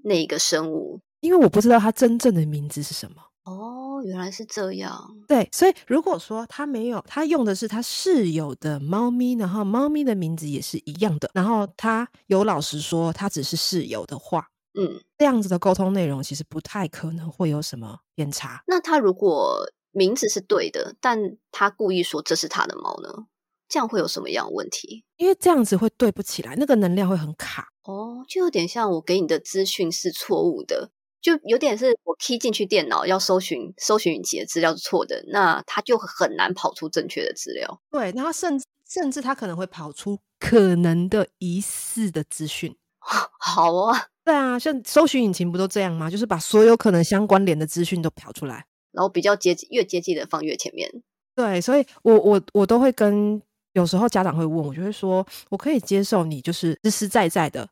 [0.05, 1.01] 那一个生物。
[1.21, 3.17] 因为我不知道他真正的名字是什么。
[3.51, 5.17] 哦，原来是这样。
[5.27, 14.49] 对，所以如果说他没有，他用的是他室友的猫咪，然后猫咪的名字也是一样的，然后他有老实说他只是室友的话，
[14.79, 18.63] 嗯，这样子的沟通内容其实不太可能会有什么偏差。
[18.67, 21.19] 那他如果名字是对的，但
[21.51, 23.27] 他故意说这是他的猫呢？
[23.69, 25.05] 这样会有什么样的问题？
[25.17, 27.69] 因为这样子会对不起来，那个能量会很卡。
[27.85, 30.91] 哦，就有点像我给你的资讯是错误的，
[31.21, 37.81] 就有点是我 key 进去电脑要搜寻搜寻引擎的资料是错的，那他就很难跑出正确的资料。
[37.91, 42.77] 对，然后甚至甚至他可能会跑出可能的疑似的资讯。
[43.39, 46.11] 好啊，对啊，像搜寻引擎不都这样吗？
[46.11, 48.67] 就是把所有可能相关联的资讯都跑出来。
[48.93, 50.91] 然后比较接近越接近的放越前面。
[51.35, 53.41] 对，所以我我我都会跟
[53.73, 57.69] 有时候家长会问我，就会说我可以接受你就是实实在在的，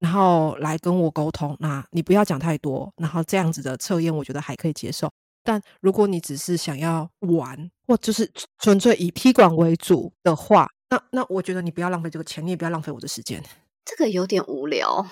[0.00, 5.08] 然后来跟我沟通，那你不要讲太多，然后这样子的测验我觉得还可以接受。
[5.44, 13.42] 但如果你只是想要玩，或就是纯粹以踢馆为主的话，那那我觉得你不要浪费这个钱，你也不要浪费我的时间。
[13.84, 15.06] 这个有点无聊。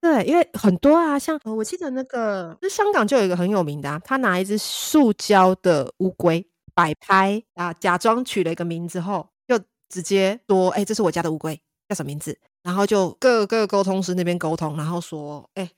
[0.00, 9.58] 对，因为很多啊，像呃我记得那个，就香港就有一个很有名的、啊，他拿一只塑胶的乌龟摆拍啊，假装取了一个名字后，就
[9.88, 12.38] 直接说：“哎、这是我家的乌龟，叫什么名字？”
[12.68, 15.70] 然后就各个沟通师那边沟通，然后说：“哎、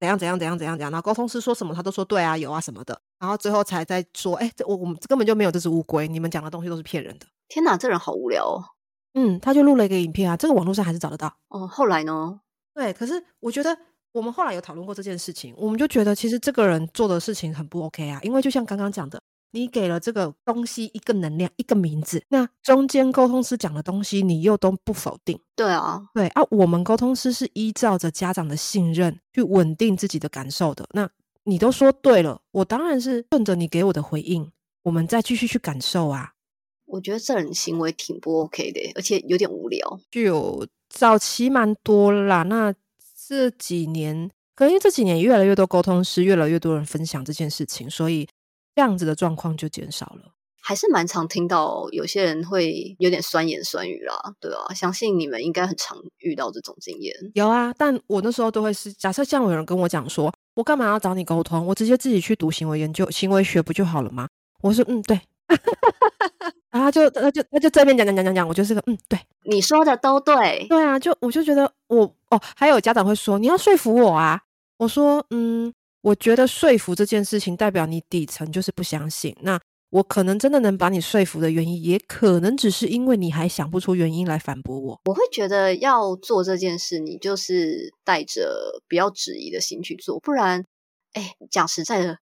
[0.00, 7.26] 怎样怎样怎样怎样怎样。”然后沟通师说什么，他都说对啊，有啊什么的，然后最后才在说：“哎、这我我们根本就没有这只乌龟，你们讲的东西都是骗人的。
[7.48, 8.64] 天哪，这人好无聊哦。”
[9.12, 11.30] 嗯，他就录了一个影片啊，这个网络上还是找得到。
[11.48, 12.40] 哦，后来呢？
[12.74, 13.76] 对，可是我觉得
[14.12, 19.20] 我们后来有讨论过这件事情，我们就觉得其实这个人做的事情很不 OK 啊，因为就像刚刚讲的，
[19.52, 31.08] 你给了这个东西一个能量、一个名字，那中间沟通师讲的东西你又都不否定，对啊，对啊，我们沟通师是依照着家长的信任去稳定自己的感受的，那
[31.44, 34.50] 你都说对了，我当然是顺着你给我的回应，
[34.82, 36.32] 我们再继续去感受啊，
[36.84, 40.00] 我觉得这人行为挺不 OK 的，而且有点无聊。
[40.10, 42.74] 就早期蛮多啦，那
[43.26, 48.28] 这几年，可能因为这几年越来越多沟通师，越来越多人分享这件事情，所以
[48.78, 50.30] 这样子的状况就减少了。
[50.62, 57.12] 还是蛮常听到有些人会有点酸言酸语啦，对啊，相信你们应该很常遇到这种经验。
[57.34, 61.66] 有啊，但我那时候都会是，假设像有人跟我讲说，我干嘛要找你沟通？
[61.66, 64.28] 我直接自己去读行为研究、行为学不就好了吗？
[64.62, 65.20] 我说嗯，对。
[66.70, 74.40] 然后就那就那就正面讲讲讲讲讲，我就是个嗯，对你说的都对，对啊，就我就觉得我哦，还有家长会说你要说服我啊，
[74.76, 75.72] 我说嗯，
[76.02, 85.00] 我觉得说服这件事情代表你底层就是不相信，那我可能真的能把你说服的原因，也可能只是因为你还想不出原因来反驳我。
[85.06, 90.64] 我会觉得要做这件事，你就是带着不要质疑的心去做，不然，
[91.14, 92.18] 哎，讲实在的，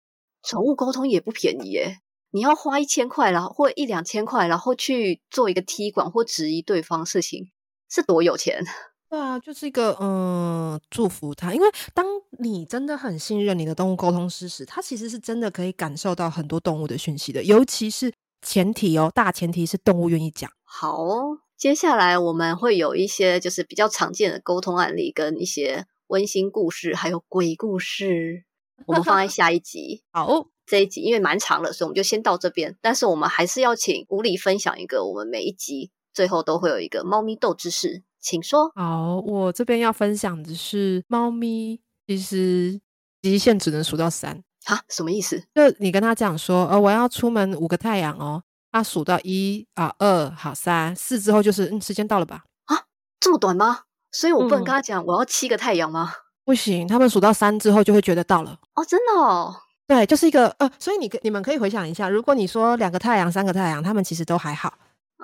[0.42, 1.98] 宠物沟通也不便宜耶。
[2.32, 7.50] 你要花一千块，然后或一两千块，然后去做一个踢馆或质疑对方事情，
[7.90, 8.64] 是多有钱？
[9.10, 12.06] 对啊，就是一个嗯，祝福他，因为当
[12.38, 20.48] 你真的很信任你的动物沟通师时，他其实是真的可以感受到很多动物的讯息的，尤其是前提哦，大前提是动物愿意讲。
[20.62, 28.44] 好哦，接下来我们会有一些就是比较常见的沟通案例，跟一些温馨故事，还有鬼故事，
[28.86, 30.04] 我们放在 下一集。
[30.12, 32.78] 好，这一集因为蛮长了，所以我们就先到这边。
[32.80, 38.70] 但是我们还是要请吴理分享一个，我们每一集最后都会有一个猫咪斗知识，请说。
[38.74, 42.80] 好，我这边要分享的是猫咪，其实
[43.22, 44.42] 极限只能数到三。
[44.66, 45.42] 啊，什么意思？
[45.54, 52.44] 就你跟他讲说，呃，我要出门五个太阳哦，他数到一啊二好三四之后就是嗯时间到了吧？
[52.66, 52.84] 啊
[53.18, 53.80] 这么短吗？
[54.12, 56.12] 所以我不能嗯跟他讲我要七个太阳吗？
[56.44, 58.58] 不行，他们数到三之后就会觉得到了。
[58.74, 59.54] 哦，真的哦。
[59.86, 64.74] 对，就是一个呃，所以你可你们可以回想一下，如果你说两个太阳、三个太阳，他们其实都还好，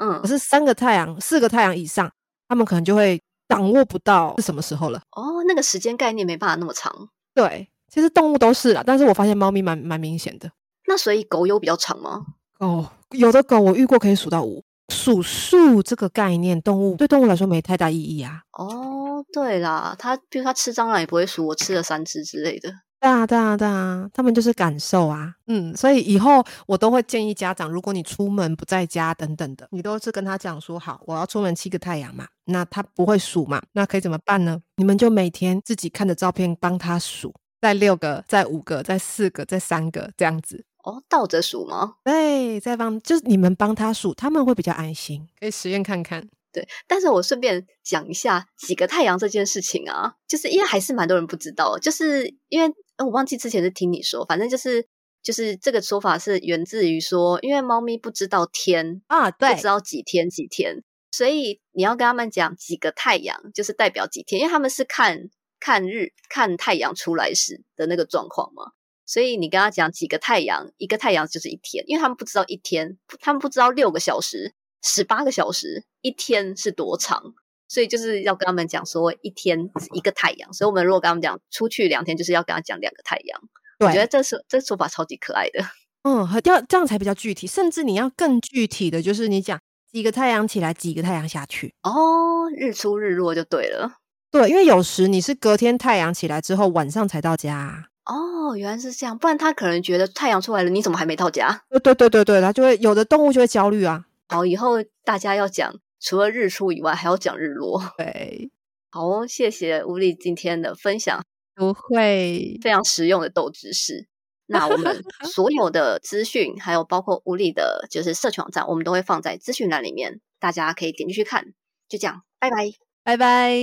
[0.01, 2.11] 嗯可，是三个太阳、四个太阳以上，
[2.49, 5.01] 他们可能就会掌握不到是什么时候了。
[5.13, 7.09] 哦，那个时间概念没办法那么长。
[7.35, 10.51] 对，其实动物都是啦，但是我发现猫咪蛮蛮明显的。
[10.87, 12.25] 那所以狗有比较长吗？
[12.59, 14.63] 哦，有的狗我遇过可以数到五。
[14.89, 18.43] 数数这个概念，动物对动物来说没太大意义啊。
[18.53, 22.73] 哦，对啦，它比如它吃蟑螂也不会数我吃了三只之类的。
[23.07, 25.33] 对啊，对啊，对啊，他们就是感受啊。
[25.47, 32.27] 嗯，所以以后我都会建议家长，如果你出门不在家等等的，你都是跟他讲说好，我要出门七个太阳嘛。
[32.47, 33.63] 那他不会数嘛？
[33.75, 34.61] 那可以怎么办呢？
[34.75, 40.65] 你们就每天自己看着照片帮他数，在六个，在五个，在四个，再三个这样子。
[40.83, 41.95] 哦，倒着数吗？
[42.03, 46.29] 对，再帮就是你们帮他数，他们会比较安心，可以实验看看。
[46.53, 54.87] 对，但是我顺便讲一下几个太阳这件事情啊，就是因为还是蛮多人不知道，就是因为我忘记之前是听你说，反正就是
[55.23, 65.29] 就是这个说法是源自于说，因为猫咪不知道天啊，对，不知道几天几天，所以你要跟他们讲几个太阳，就是代表几天，因为他们是看
[65.61, 68.73] 看日看太阳出来时的那个状况嘛。
[69.09, 77.35] 所以你跟他讲几个太阳，一个太阳就是一天，因为他们不知道一天，他们不知道六个小时、十八个小时，一天是多长，
[77.69, 80.53] 所以就是要跟他们讲说一天一个太阳。
[80.53, 83.41] 所以我们如果跟他们讲出去两天，就是要跟他讲两个太阳。
[83.81, 85.65] 我觉得这是这说法超级可爱的。
[86.09, 89.59] 嗯，要这样才比较具体，甚至你要更具体的就是你讲
[89.91, 91.75] 几个太阳起来，几个太阳下去。
[91.83, 93.93] 哦，日出日落就对了。
[94.31, 97.89] 对，因为有时你是隔天太阳起来之后，晚上才到家。
[98.05, 101.63] 哦，原来是这样，不然他可能觉得太阳出来了，你怎么还没到家？
[101.71, 104.05] 对对对对对，他就会有的动物就会焦虑啊。
[104.29, 107.83] 好，以后大家要讲除了日出以外，还要讲日落。
[107.99, 108.51] 对，
[108.91, 111.25] 好哦，谢谢吴丽今天的分享，
[111.55, 114.09] 不会非常实用的豆知识。
[114.49, 121.53] 那我们所有的资讯，还有包括吴丽的，就是社群网站，我们都会放在资讯栏里面，大家可以点进去看。
[121.89, 122.71] 就这样，拜拜，
[123.03, 123.55] 拜拜，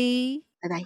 [0.59, 0.83] 拜拜。